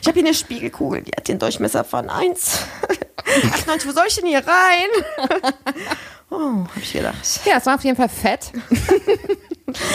Ich 0.00 0.08
habe 0.08 0.18
hier 0.18 0.26
eine 0.26 0.34
Spiegelkugel, 0.34 1.02
die 1.02 1.12
hat 1.12 1.28
den 1.28 1.38
Durchmesser 1.38 1.84
von 1.84 2.10
1. 2.10 2.60
98, 3.52 3.88
wo 3.88 3.92
soll 3.92 4.04
ich 4.08 4.16
denn 4.16 4.26
hier 4.26 4.42
rein? 4.44 5.52
Oh, 6.30 6.64
hab 6.64 6.76
ich 6.76 6.92
gedacht. 6.92 7.40
Ja, 7.44 7.58
es 7.58 7.66
war 7.66 7.76
auf 7.76 7.84
jeden 7.84 7.96
Fall 7.96 8.08
fett. 8.08 8.52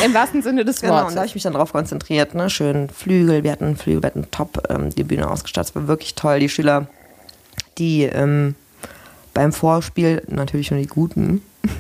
Im 0.05 0.13
wahrsten 0.13 0.41
Sinne 0.41 0.63
des 0.65 0.81
Genau, 0.81 0.93
Wortes. 0.93 1.09
und 1.09 1.15
da 1.15 1.21
habe 1.21 1.27
ich 1.27 1.33
mich 1.35 1.43
dann 1.43 1.53
drauf 1.53 1.71
konzentriert. 1.73 2.33
Ne? 2.33 2.49
Schön 2.49 2.89
Flügel, 2.89 3.43
wir 3.43 3.51
hatten 3.51 3.75
Flügel, 3.75 4.03
wir 4.03 4.07
hatten 4.07 4.31
top 4.31 4.63
ähm, 4.69 4.89
die 4.91 5.03
Bühne 5.03 5.29
ausgestattet. 5.29 5.71
Es 5.71 5.75
war 5.75 5.87
wirklich 5.87 6.15
toll. 6.15 6.39
Die 6.39 6.49
Schüler, 6.49 6.87
die 7.77 8.03
ähm, 8.03 8.55
beim 9.37 9.53
Vorspiel, 9.53 10.23
natürlich 10.29 10.71
nur 10.71 10.79
die 10.79 10.87
Guten. 10.87 11.43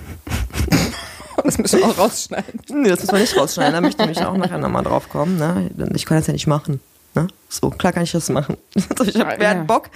Das 1.43 1.57
müssen 1.59 1.79
wir 1.79 1.85
auch 1.87 1.97
rausschneiden. 1.97 2.59
Nee, 2.69 2.89
das 2.89 2.99
müssen 2.99 3.13
wir 3.13 3.19
nicht 3.21 3.37
rausschneiden, 3.37 3.73
da 3.73 3.79
möchte 3.79 4.01
ich 4.01 4.07
nämlich 4.09 4.25
auch 4.25 4.35
nachher 4.35 4.57
nochmal 4.57 4.83
drauf 4.83 5.07
kommen. 5.07 5.37
Ne? 5.37 5.69
Ich 5.95 6.05
kann 6.05 6.17
das 6.17 6.27
ja 6.27 6.33
nicht 6.33 6.47
machen. 6.47 6.81
Ne? 7.15 7.27
So, 7.47 7.69
klar 7.69 7.93
kann 7.93 8.03
ich 8.03 8.11
das 8.11 8.27
machen. 8.29 8.57
Also 8.99 9.05
ich 9.05 9.17
hab, 9.17 9.39
wer 9.39 9.53
Ja. 9.53 9.59
hat 9.59 9.67
Bock, 9.67 9.89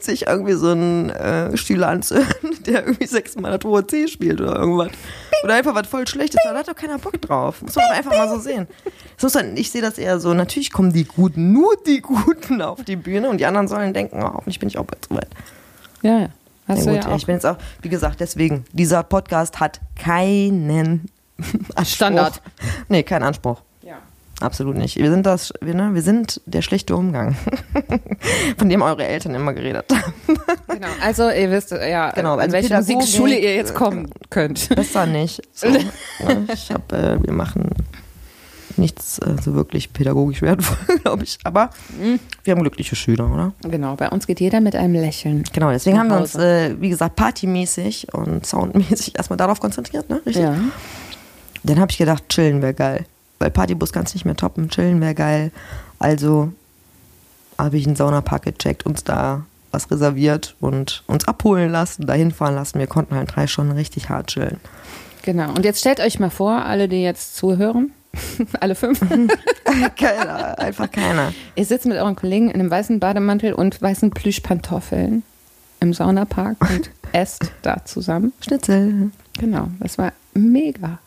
sich 0.00 0.26
irgendwie 0.26 0.52
so 0.52 0.70
einen 0.72 1.08
äh, 1.10 1.56
Stühler 1.56 1.88
anzuhören, 1.88 2.26
der 2.66 2.84
irgendwie 2.84 3.06
sechsmal 3.06 3.56
das 3.56 3.64
hohe 3.66 3.86
C 3.86 4.06
spielt 4.08 4.40
oder 4.40 4.56
irgendwas. 4.56 4.90
Oder 5.44 5.54
einfach 5.54 5.74
was 5.74 5.86
voll 5.86 6.06
Schlechtes. 6.06 6.40
Da 6.44 6.54
hat 6.54 6.68
doch 6.68 6.76
keiner 6.76 6.98
Bock 6.98 7.18
drauf. 7.22 7.62
Muss 7.62 7.74
man 7.76 7.86
doch 7.88 7.96
einfach 7.96 8.12
mal 8.12 8.28
so 8.28 8.38
sehen. 8.40 8.66
Das 9.18 9.32
dann, 9.32 9.56
ich 9.56 9.70
sehe 9.70 9.80
das 9.80 9.96
eher 9.96 10.20
so, 10.20 10.34
natürlich 10.34 10.72
kommen 10.72 10.92
die 10.92 11.04
Guten, 11.04 11.52
nur 11.54 11.74
die 11.86 12.00
Guten 12.02 12.60
auf 12.60 12.84
die 12.84 12.96
Bühne 12.96 13.30
und 13.30 13.38
die 13.38 13.46
anderen 13.46 13.66
sollen 13.68 13.94
denken, 13.94 14.20
oh, 14.22 14.34
hoffentlich 14.34 14.58
bin 14.58 14.68
ich 14.68 14.76
auch 14.76 14.84
bald 14.84 15.06
so 15.08 15.16
weit. 15.16 15.28
Ja, 16.02 16.18
ja. 16.18 16.28
Hast 16.68 16.86
du 16.86 16.92
gut, 16.92 17.04
ja 17.04 17.16
ich 17.16 17.26
bin 17.26 17.34
jetzt 17.34 17.46
auch, 17.46 17.56
wie 17.82 17.88
gesagt, 17.88 18.20
deswegen, 18.20 18.64
dieser 18.72 19.02
Podcast 19.02 19.58
hat 19.60 19.80
keinen 19.96 21.08
Anspruch. 21.74 21.84
Standard. 21.86 22.42
Nee, 22.88 23.02
keinen 23.02 23.22
Anspruch. 23.24 23.60
ja. 23.82 23.96
Absolut 24.40 24.76
nicht. 24.76 24.94
Wir 24.96 25.10
sind 25.10 25.26
das, 25.26 25.52
wir, 25.60 25.74
ne, 25.74 25.94
wir 25.94 26.02
sind 26.02 26.40
der 26.46 26.62
schlechte 26.62 26.94
Umgang, 26.94 27.34
von 28.56 28.68
dem 28.68 28.82
eure 28.82 29.04
Eltern 29.04 29.34
immer 29.34 29.52
geredet 29.52 29.86
haben. 29.92 30.12
Genau. 30.68 30.86
Also 31.02 31.28
ihr 31.28 31.50
wisst 31.50 31.72
ja, 31.72 32.10
Genau, 32.12 32.34
an 32.34 32.40
also 32.40 32.52
welche 32.52 32.68
Pädagogik- 32.68 32.94
Musikschule 32.94 33.36
ihr 33.36 33.56
jetzt 33.56 33.74
kommen 33.74 34.08
könnt. 34.30 34.68
Besser 34.76 35.06
nicht. 35.06 35.42
So, 35.52 35.68
ne? 35.70 35.80
Ich 36.52 36.70
habe, 36.70 36.96
äh, 36.96 37.18
wir 37.26 37.32
machen 37.32 37.68
nichts 38.78 39.18
äh, 39.18 39.36
so 39.42 39.54
wirklich 39.54 39.92
pädagogisch 39.92 40.42
wertvoll, 40.42 40.98
glaube 41.02 41.24
ich. 41.24 41.38
Aber 41.44 41.70
wir 42.44 42.52
haben 42.52 42.60
glückliche 42.60 42.96
Schüler, 42.96 43.30
oder? 43.32 43.52
Genau, 43.62 43.96
bei 43.96 44.08
uns 44.08 44.26
geht 44.26 44.40
jeder 44.40 44.60
mit 44.60 44.76
einem 44.76 44.94
Lächeln. 44.94 45.44
Genau, 45.52 45.70
deswegen 45.70 45.98
haben 45.98 46.08
wir 46.08 46.18
uns, 46.18 46.34
äh, 46.34 46.80
wie 46.80 46.88
gesagt, 46.88 47.16
partymäßig 47.16 48.12
und 48.14 48.46
soundmäßig 48.46 49.14
erstmal 49.16 49.36
darauf 49.36 49.60
konzentriert, 49.60 50.08
ne? 50.08 50.16
Richtig? 50.24 50.44
Ja. 50.44 50.56
Dann 51.64 51.80
habe 51.80 51.90
ich 51.90 51.98
gedacht, 51.98 52.24
chillen 52.28 52.62
wäre 52.62 52.74
geil. 52.74 53.04
Weil 53.38 53.50
Partybus 53.50 53.92
kannst 53.92 54.14
nicht 54.14 54.24
mehr 54.24 54.36
toppen, 54.36 54.68
chillen 54.68 55.00
wäre 55.00 55.14
geil. 55.14 55.52
Also 55.98 56.52
habe 57.56 57.76
ich 57.76 57.86
einen 57.86 57.96
Saunapark 57.96 58.42
gecheckt, 58.42 58.86
uns 58.86 59.04
da 59.04 59.44
was 59.70 59.90
reserviert 59.90 60.54
und 60.60 61.02
uns 61.06 61.28
abholen 61.28 61.70
lassen, 61.70 62.06
dahin 62.06 62.30
fahren 62.30 62.54
lassen. 62.54 62.78
Wir 62.78 62.86
konnten 62.86 63.14
halt 63.14 63.34
drei 63.34 63.46
Stunden 63.46 63.72
richtig 63.72 64.08
hart 64.08 64.28
chillen. 64.28 64.58
Genau. 65.22 65.50
Und 65.50 65.64
jetzt 65.64 65.80
stellt 65.80 66.00
euch 66.00 66.18
mal 66.18 66.30
vor, 66.30 66.64
alle, 66.64 66.88
die 66.88 67.02
jetzt 67.02 67.36
zuhören, 67.36 67.92
alle 68.60 68.74
fünf, 68.74 69.00
keiner, 69.96 70.58
einfach 70.58 70.90
keiner. 70.90 71.32
ihr 71.54 71.64
sitzt 71.64 71.86
mit 71.86 71.96
euren 71.96 72.16
Kollegen 72.16 72.48
in 72.48 72.60
einem 72.60 72.70
weißen 72.70 73.00
Bademantel 73.00 73.52
und 73.52 73.80
weißen 73.80 74.10
Plüschpantoffeln 74.10 75.22
im 75.80 75.92
Saunapark 75.92 76.56
und 76.60 76.90
esst 77.12 77.52
da 77.62 77.84
zusammen. 77.84 78.32
Schnitzel. 78.40 79.10
Genau, 79.38 79.68
das 79.80 79.98
war 79.98 80.12
mega. 80.34 80.98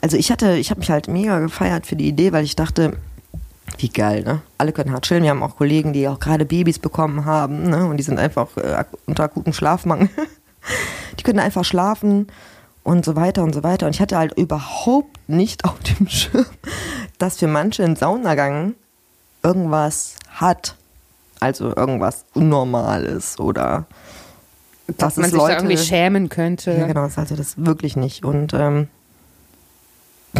Also 0.00 0.16
ich 0.16 0.30
hatte, 0.30 0.56
ich 0.56 0.70
habe 0.70 0.80
mich 0.80 0.90
halt 0.90 1.08
mega 1.08 1.38
gefeiert 1.38 1.86
für 1.86 1.96
die 1.96 2.08
Idee, 2.08 2.32
weil 2.32 2.44
ich 2.44 2.56
dachte, 2.56 2.98
wie 3.78 3.88
geil, 3.88 4.22
ne? 4.22 4.42
Alle 4.58 4.72
können 4.72 4.92
hart 4.92 5.06
chillen. 5.06 5.22
Wir 5.22 5.30
haben 5.30 5.42
auch 5.42 5.56
Kollegen, 5.56 5.94
die 5.94 6.06
auch 6.06 6.20
gerade 6.20 6.44
Babys 6.44 6.78
bekommen 6.78 7.24
haben, 7.24 7.70
ne? 7.70 7.86
Und 7.86 7.96
die 7.96 8.02
sind 8.02 8.18
einfach 8.18 8.54
äh, 8.58 8.84
unter 9.06 9.24
akutem 9.24 9.52
Schlafmangel. 9.52 10.10
Die 11.18 11.22
können 11.22 11.38
einfach 11.38 11.64
schlafen 11.64 12.26
und 12.84 13.04
so 13.04 13.16
weiter 13.16 13.42
und 13.42 13.52
so 13.54 13.62
weiter. 13.64 13.86
Und 13.86 13.94
ich 13.94 14.00
hatte 14.00 14.16
halt 14.16 14.38
überhaupt 14.38 15.18
nicht 15.28 15.64
auf 15.64 15.78
dem 15.80 16.06
Schirm, 16.08 16.46
dass 17.18 17.38
für 17.38 17.48
manche 17.48 17.82
ein 17.84 17.96
Saunagang 17.96 18.74
irgendwas 19.42 20.14
hat. 20.30 20.76
Also 21.40 21.74
irgendwas 21.76 22.24
Unnormales 22.34 23.38
oder 23.40 23.86
Dass 24.86 24.96
dass 24.96 25.16
man 25.16 25.24
sich 25.30 25.34
da 25.38 25.38
Leute- 25.48 25.56
irgendwie 25.56 25.76
schämen 25.78 26.28
könnte. 26.28 26.72
ja, 26.72 26.86
genau, 26.86 27.02
das 27.04 27.18
also 27.18 27.34
das 27.36 27.54
wirklich 27.56 27.96
nicht. 27.96 28.24
Und 28.24 28.54
ähm, 28.54 28.88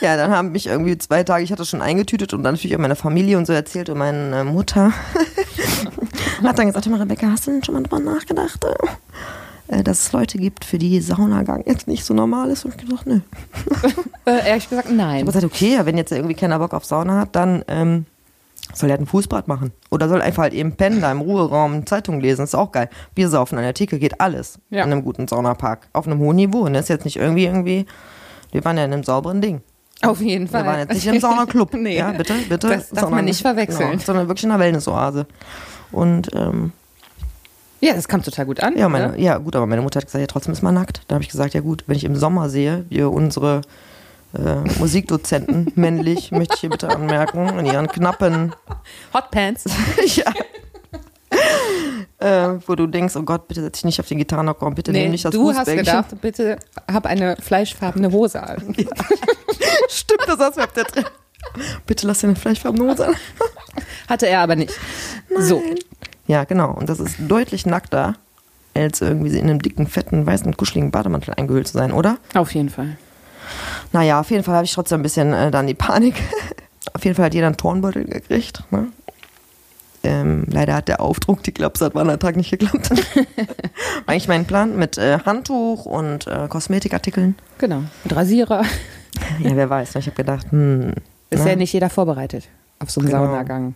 ja, 0.00 0.16
dann 0.16 0.30
haben 0.30 0.52
mich 0.52 0.66
irgendwie 0.66 0.98
zwei 0.98 1.22
Tage, 1.22 1.44
ich 1.44 1.52
hatte 1.52 1.64
schon 1.64 1.82
eingetütet 1.82 2.32
und 2.34 2.42
dann 2.42 2.54
natürlich 2.54 2.74
auch 2.76 2.80
meine 2.80 2.96
Familie 2.96 3.38
und 3.38 3.46
so 3.46 3.52
erzählt 3.52 3.88
und 3.88 3.98
meine 3.98 4.40
äh, 4.40 4.44
Mutter 4.44 4.92
hat 6.42 6.58
dann 6.58 6.66
gesagt, 6.66 6.86
"Hör 6.86 6.92
mal, 6.92 7.00
Rebecca, 7.00 7.28
hast 7.30 7.46
du 7.46 7.52
denn 7.52 7.62
schon 7.64 7.74
mal 7.74 7.82
drüber 7.82 8.00
nachgedacht, 8.00 8.64
äh, 8.64 8.74
dass 9.68 10.00
es 10.00 10.12
Leute 10.12 10.38
gibt, 10.38 10.64
für 10.64 10.78
die 10.78 11.00
Saunagang 11.00 11.64
jetzt 11.66 11.88
nicht 11.88 12.04
so 12.04 12.14
normal 12.14 12.50
ist? 12.50 12.64
Und 12.64 12.74
ich 12.76 12.88
gesagt, 12.88 13.06
nö. 13.06 13.20
Äh, 14.26 14.48
ehrlich 14.48 14.68
gesagt, 14.68 14.88
Ich 14.90 14.96
nein. 14.96 15.20
habe 15.20 15.26
gesagt, 15.26 15.44
okay, 15.44 15.78
wenn 15.84 15.96
jetzt 15.96 16.10
irgendwie 16.10 16.34
keiner 16.34 16.58
Bock 16.58 16.74
auf 16.74 16.84
Sauna 16.84 17.20
hat, 17.20 17.36
dann 17.36 17.64
ähm, 17.68 18.06
soll 18.74 18.88
er 18.90 18.94
halt 18.94 19.02
ein 19.02 19.06
Fußbad 19.06 19.46
machen. 19.46 19.70
Oder 19.90 20.08
soll 20.08 20.20
einfach 20.20 20.42
halt 20.42 20.52
eben 20.52 20.72
pennen, 20.72 21.00
da 21.00 21.12
im 21.12 21.20
Ruheraum 21.20 21.86
Zeitung 21.86 22.20
lesen, 22.20 22.42
ist 22.42 22.56
auch 22.56 22.72
geil. 22.72 22.88
Bier 23.14 23.28
saufen 23.28 23.56
an 23.56 23.62
der 23.62 23.74
Theke 23.74 24.00
geht 24.00 24.20
alles 24.20 24.58
Ja. 24.70 24.82
in 24.84 24.90
einem 24.90 25.04
guten 25.04 25.28
Saunapark. 25.28 25.86
Auf 25.92 26.06
einem 26.08 26.18
hohen 26.18 26.34
Niveau. 26.36 26.62
Und 26.62 26.72
das 26.72 26.82
ist 26.86 26.88
jetzt 26.88 27.04
nicht 27.04 27.16
irgendwie, 27.18 27.44
irgendwie, 27.44 27.86
wir 28.50 28.64
waren 28.64 28.76
ja 28.76 28.84
in 28.84 28.92
einem 28.92 29.04
sauberen 29.04 29.40
Ding. 29.40 29.60
Auf 30.02 30.20
jeden 30.20 30.48
Fall. 30.48 30.64
Wir 30.64 30.70
waren 30.72 30.78
jetzt 30.80 30.94
nicht 30.94 31.06
im 31.06 31.20
Saunaclub. 31.20 31.72
nee. 31.78 31.96
Ja, 31.96 32.10
bitte, 32.10 32.34
bitte. 32.48 32.68
Das 32.68 32.90
darf 32.90 33.08
man 33.10 33.24
nicht 33.24 33.40
verwechseln. 33.42 33.90
Genau, 33.92 34.02
sondern 34.02 34.26
wirklich 34.26 34.44
in 34.44 34.50
einer 34.50 34.58
Wellnessoase. 34.58 35.26
Und 35.92 36.30
ähm, 36.34 36.72
Ja, 37.80 37.94
das 37.94 38.08
kam 38.08 38.22
total 38.22 38.46
gut 38.46 38.60
an. 38.60 38.76
ja, 38.76 38.88
meine, 38.88 39.10
oder? 39.10 39.18
ja, 39.18 39.36
gut, 39.38 39.54
aber 39.54 39.66
meine 39.66 39.82
Mutter 39.82 39.98
hat 39.98 40.06
gesagt, 40.06 40.20
ja, 40.20 40.26
trotzdem 40.26 40.52
ist 40.52 40.62
man 40.62 40.74
nackt. 40.74 41.02
Da 41.08 41.14
habe 41.14 41.22
ich 41.22 41.30
gesagt, 41.30 41.54
ja 41.54 41.60
gut, 41.60 41.84
wenn 41.86 41.96
ich 41.96 42.04
im 42.04 42.16
Sommer 42.16 42.48
sehe, 42.48 42.84
wie 42.88 43.02
unsere 43.02 43.60
äh, 44.34 44.54
Musikdozenten, 44.78 45.72
männlich, 45.76 46.30
möchte 46.30 46.54
ich 46.54 46.60
hier 46.60 46.70
bitte 46.70 46.88
anmerken, 46.88 47.58
in 47.58 47.66
ihren 47.66 47.88
knappen, 47.88 48.54
Hotpants. 49.14 49.64
ja. 50.16 50.32
Äh, 52.18 52.58
wo 52.66 52.74
du 52.76 52.86
denkst, 52.86 53.14
oh 53.16 53.22
Gott, 53.22 53.46
bitte 53.46 53.60
setz 53.60 53.78
dich 53.78 53.84
nicht 53.84 54.00
auf 54.00 54.06
den 54.08 54.16
Gitarrenhocker 54.18 54.64
und 54.66 54.74
bitte 54.74 54.90
nimm 54.90 55.02
Nee, 55.02 55.08
nicht 55.10 55.24
das 55.24 55.32
du 55.32 55.52
hast 55.52 55.66
gedacht, 55.66 56.18
bitte 56.22 56.56
hab 56.90 57.04
eine 57.04 57.36
fleischfarbene 57.36 58.10
Hose 58.10 58.42
an. 58.42 58.74
Stimmt, 59.88 60.22
das 60.26 60.38
hast 60.38 60.56
du 60.56 60.62
auf 60.62 60.72
der 60.72 60.84
Tre- 60.86 61.04
Bitte 61.86 62.06
lass 62.06 62.20
dir 62.20 62.28
eine 62.28 62.36
fleischfarbene 62.36 62.90
Hose 62.90 63.08
an. 63.08 63.14
Hatte 64.08 64.26
er 64.28 64.40
aber 64.40 64.56
nicht. 64.56 64.72
So. 65.38 65.62
Ja, 66.26 66.44
genau. 66.44 66.72
Und 66.72 66.88
das 66.88 67.00
ist 67.00 67.16
deutlich 67.28 67.66
nackter, 67.66 68.14
als 68.74 69.00
irgendwie 69.00 69.36
in 69.38 69.48
einem 69.48 69.60
dicken, 69.62 69.86
fetten, 69.86 70.26
weißen, 70.26 70.56
kuscheligen 70.56 70.90
Bademantel 70.90 71.34
eingehüllt 71.34 71.68
zu 71.68 71.74
sein, 71.78 71.92
oder? 71.92 72.18
Auf 72.34 72.54
jeden 72.54 72.68
Fall. 72.68 72.96
Naja, 73.92 74.20
auf 74.20 74.30
jeden 74.30 74.42
Fall 74.42 74.56
habe 74.56 74.64
ich 74.64 74.72
trotzdem 74.74 75.00
ein 75.00 75.02
bisschen 75.02 75.32
äh, 75.32 75.50
dann 75.50 75.66
die 75.66 75.74
Panik. 75.74 76.14
auf 76.92 77.04
jeden 77.04 77.14
Fall 77.16 77.26
hat 77.26 77.34
jeder 77.34 77.46
einen 77.46 77.56
Turnbeutel 77.56 78.04
gekriegt. 78.04 78.62
Ne? 78.70 78.88
Ähm, 80.02 80.44
leider 80.48 80.74
hat 80.74 80.88
der 80.88 81.00
Aufdruck, 81.00 81.42
die 81.42 81.52
Klappe 81.52 81.84
hat 81.84 81.94
Wandertag 81.94 82.36
nicht 82.36 82.50
geklappt. 82.50 82.90
Eigentlich 84.06 84.28
mein 84.28 84.44
Plan 84.44 84.76
mit 84.76 84.98
äh, 84.98 85.18
Handtuch 85.24 85.84
und 85.86 86.26
äh, 86.26 86.46
Kosmetikartikeln. 86.48 87.36
Genau. 87.58 87.82
Mit 88.04 88.14
Rasierer. 88.16 88.62
Ja, 89.40 89.56
wer 89.56 89.70
weiß. 89.70 89.94
ne? 89.94 90.00
Ich 90.00 90.06
habe 90.08 90.16
gedacht, 90.16 90.52
hm. 90.52 90.92
Ist 91.30 91.44
ne? 91.44 91.50
ja 91.50 91.56
nicht 91.56 91.72
jeder 91.72 91.88
vorbereitet 91.88 92.48
auf 92.80 92.90
so 92.90 93.00
einen 93.00 93.08
Genau. 93.08 93.24
Saunagang. 93.24 93.74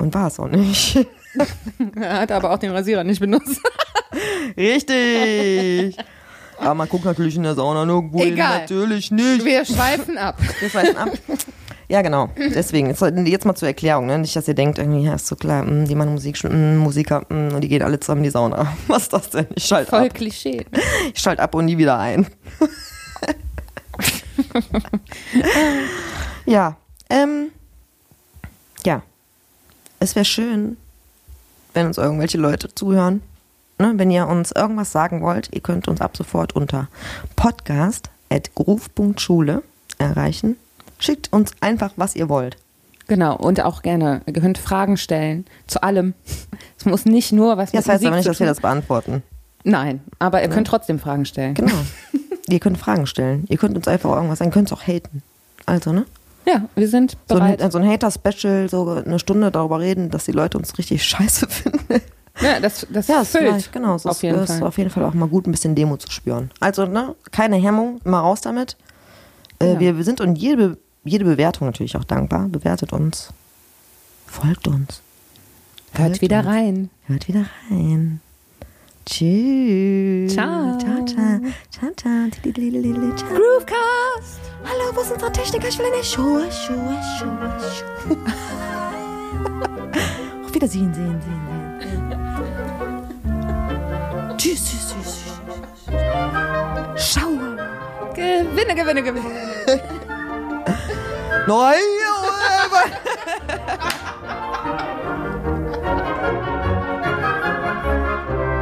Und 0.00 0.12
war 0.12 0.26
es 0.26 0.40
auch 0.40 0.48
nicht. 0.48 1.06
Er 2.00 2.20
hat 2.20 2.32
aber 2.32 2.50
auch 2.52 2.58
den 2.58 2.72
Rasierer 2.72 3.04
nicht 3.04 3.20
benutzt. 3.20 3.60
Richtig. 4.56 5.96
Aber 6.58 6.74
man 6.74 6.88
guckt 6.88 7.04
natürlich 7.04 7.36
in 7.36 7.42
der 7.42 7.54
Sauna 7.54 7.84
nirgendwo. 7.84 8.22
Egal. 8.22 8.60
Natürlich 8.60 9.10
nicht. 9.10 9.44
Wir 9.44 9.64
schweifen 9.64 10.16
ab. 10.16 10.38
Wir 10.60 10.70
schweifen 10.70 10.96
ab. 10.96 11.10
Ja, 11.88 12.02
genau. 12.02 12.30
Deswegen, 12.36 12.88
jetzt, 12.88 13.00
jetzt 13.00 13.44
mal 13.44 13.54
zur 13.54 13.68
Erklärung, 13.68 14.06
ne? 14.06 14.18
Nicht, 14.18 14.34
dass 14.34 14.48
ihr 14.48 14.54
denkt, 14.54 14.78
irgendwie, 14.78 15.04
ja, 15.04 15.14
ist 15.14 15.26
so 15.28 15.36
klar, 15.36 15.62
mh, 15.62 15.84
die 15.86 15.94
machen 15.94 16.12
Musik, 16.12 16.42
mh, 16.42 16.50
Musiker, 16.78 17.24
mh, 17.28 17.54
und 17.54 17.60
die 17.60 17.68
gehen 17.68 17.82
alle 17.82 18.00
zusammen 18.00 18.22
in 18.22 18.24
die 18.24 18.30
Sauna. 18.30 18.76
Was 18.88 19.04
ist 19.04 19.12
das 19.12 19.30
denn? 19.30 19.46
Ich 19.54 19.64
schalte 19.64 19.90
Voll 19.90 20.06
ab. 20.06 20.14
Klischee. 20.14 20.66
Ich 21.14 21.20
schalte 21.20 21.42
ab 21.42 21.54
und 21.54 21.66
nie 21.66 21.78
wieder 21.78 21.98
ein. 21.98 22.26
ja, 26.44 26.76
ähm, 27.08 27.50
ja. 28.84 29.02
Es 30.00 30.14
wäre 30.16 30.24
schön, 30.24 30.76
wenn 31.76 31.86
uns 31.86 31.98
irgendwelche 31.98 32.38
Leute 32.38 32.74
zuhören. 32.74 33.22
Ne? 33.78 33.92
Wenn 33.96 34.10
ihr 34.10 34.26
uns 34.26 34.50
irgendwas 34.50 34.90
sagen 34.90 35.20
wollt, 35.20 35.50
ihr 35.52 35.60
könnt 35.60 35.86
uns 35.86 36.00
ab 36.00 36.16
sofort 36.16 36.56
unter 36.56 36.88
podcast.groove.schule 37.36 39.62
erreichen. 39.98 40.56
Schickt 40.98 41.30
uns 41.32 41.52
einfach, 41.60 41.92
was 41.96 42.16
ihr 42.16 42.30
wollt. 42.30 42.56
Genau. 43.06 43.36
Und 43.36 43.62
auch 43.62 43.82
gerne, 43.82 44.22
ihr 44.26 44.32
könnt 44.32 44.58
Fragen 44.58 44.96
stellen. 44.96 45.44
Zu 45.66 45.82
allem. 45.82 46.14
Es 46.78 46.86
muss 46.86 47.04
nicht 47.04 47.32
nur 47.32 47.56
was 47.56 47.72
Ja, 47.72 47.80
das 47.80 47.88
heißt 47.88 48.02
Musik 48.02 48.08
aber 48.08 48.16
nicht, 48.16 48.28
dass 48.28 48.40
wir 48.40 48.46
das 48.46 48.60
beantworten. 48.60 49.22
Nein, 49.62 50.02
aber 50.18 50.42
ihr 50.42 50.48
ja. 50.48 50.54
könnt 50.54 50.66
trotzdem 50.68 50.98
Fragen 50.98 51.26
stellen. 51.26 51.54
Genau. 51.54 51.74
ihr 52.48 52.60
könnt 52.60 52.78
Fragen 52.78 53.06
stellen. 53.06 53.44
Ihr 53.48 53.58
könnt 53.58 53.76
uns 53.76 53.86
einfach 53.88 54.14
irgendwas 54.14 54.38
sagen, 54.38 54.50
könnt 54.50 54.68
es 54.68 54.72
auch 54.72 54.86
haten. 54.86 55.22
Also, 55.66 55.92
ne? 55.92 56.06
Ja, 56.46 56.68
wir 56.76 56.88
sind 56.88 57.16
bereit. 57.26 57.58
So 57.58 57.64
ein, 57.64 57.70
so 57.72 57.78
ein 57.78 57.88
Hater-Special, 57.88 58.68
so 58.68 58.88
eine 58.88 59.18
Stunde 59.18 59.50
darüber 59.50 59.80
reden, 59.80 60.10
dass 60.10 60.26
die 60.26 60.32
Leute 60.32 60.56
uns 60.58 60.78
richtig 60.78 61.04
scheiße 61.08 61.48
finden. 61.48 62.00
Ja, 62.40 62.60
das, 62.60 62.86
das 62.90 63.08
ja, 63.08 63.24
füllt. 63.24 63.72
Genau, 63.72 63.96
es 63.96 64.06
auf 64.06 64.16
ist, 64.16 64.22
jeden 64.22 64.38
ist 64.38 64.52
Fall. 64.52 64.62
auf 64.62 64.78
jeden 64.78 64.90
Fall 64.90 65.04
auch 65.04 65.14
mal 65.14 65.28
gut, 65.28 65.46
ein 65.46 65.52
bisschen 65.52 65.74
Demo 65.74 65.96
zu 65.96 66.10
spüren. 66.10 66.50
Also, 66.60 66.84
ne, 66.84 67.14
keine 67.32 67.56
Hemmung, 67.56 68.00
immer 68.04 68.20
raus 68.20 68.42
damit. 68.42 68.76
Äh, 69.58 69.72
ja. 69.72 69.80
wir, 69.80 69.96
wir 69.96 70.04
sind 70.04 70.20
und 70.20 70.36
jede, 70.36 70.76
jede 71.04 71.24
Bewertung 71.24 71.66
natürlich 71.66 71.96
auch 71.96 72.04
dankbar. 72.04 72.48
Bewertet 72.48 72.92
uns. 72.92 73.30
Folgt 74.26 74.68
uns. 74.68 75.00
Hört, 75.92 76.10
Hört 76.10 76.20
wieder 76.20 76.38
uns. 76.40 76.46
rein. 76.46 76.90
Hört 77.06 77.28
wieder 77.28 77.46
rein. 77.70 78.20
Tschüss. 79.08 80.34
Ciao. 80.34 80.76
Ciao, 80.78 81.04
ciao. 81.06 81.40
Ciao, 81.70 81.92
ciao. 81.96 82.28
ciao. 82.28 82.28
Groovecast. 83.28 84.40
Hallo, 84.64 84.90
wo 84.94 85.00
ist 85.00 85.12
unser 85.12 85.32
Techniker? 85.32 85.68
Ich 85.68 85.78
will 85.78 85.86
eine 85.86 86.02
Schuhe, 86.02 86.50
Schuhe, 86.50 86.98
Schuhe, 87.16 87.56
Schuhe. 87.60 88.18
Auf 90.44 90.52
Wiedersehen, 90.52 90.92
sehen, 90.92 91.22
sehen, 91.22 91.40
sehen. 91.80 92.10
Tschüss, 94.36 94.70
tschüss, 94.70 94.92
tschüss. 94.92 95.22
Schau. 96.96 97.30
Gewinne, 98.12 98.74
gewinne, 98.74 99.02
gewinne. 99.04 99.30
Nein. 101.46 101.78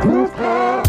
Who's 0.05 0.84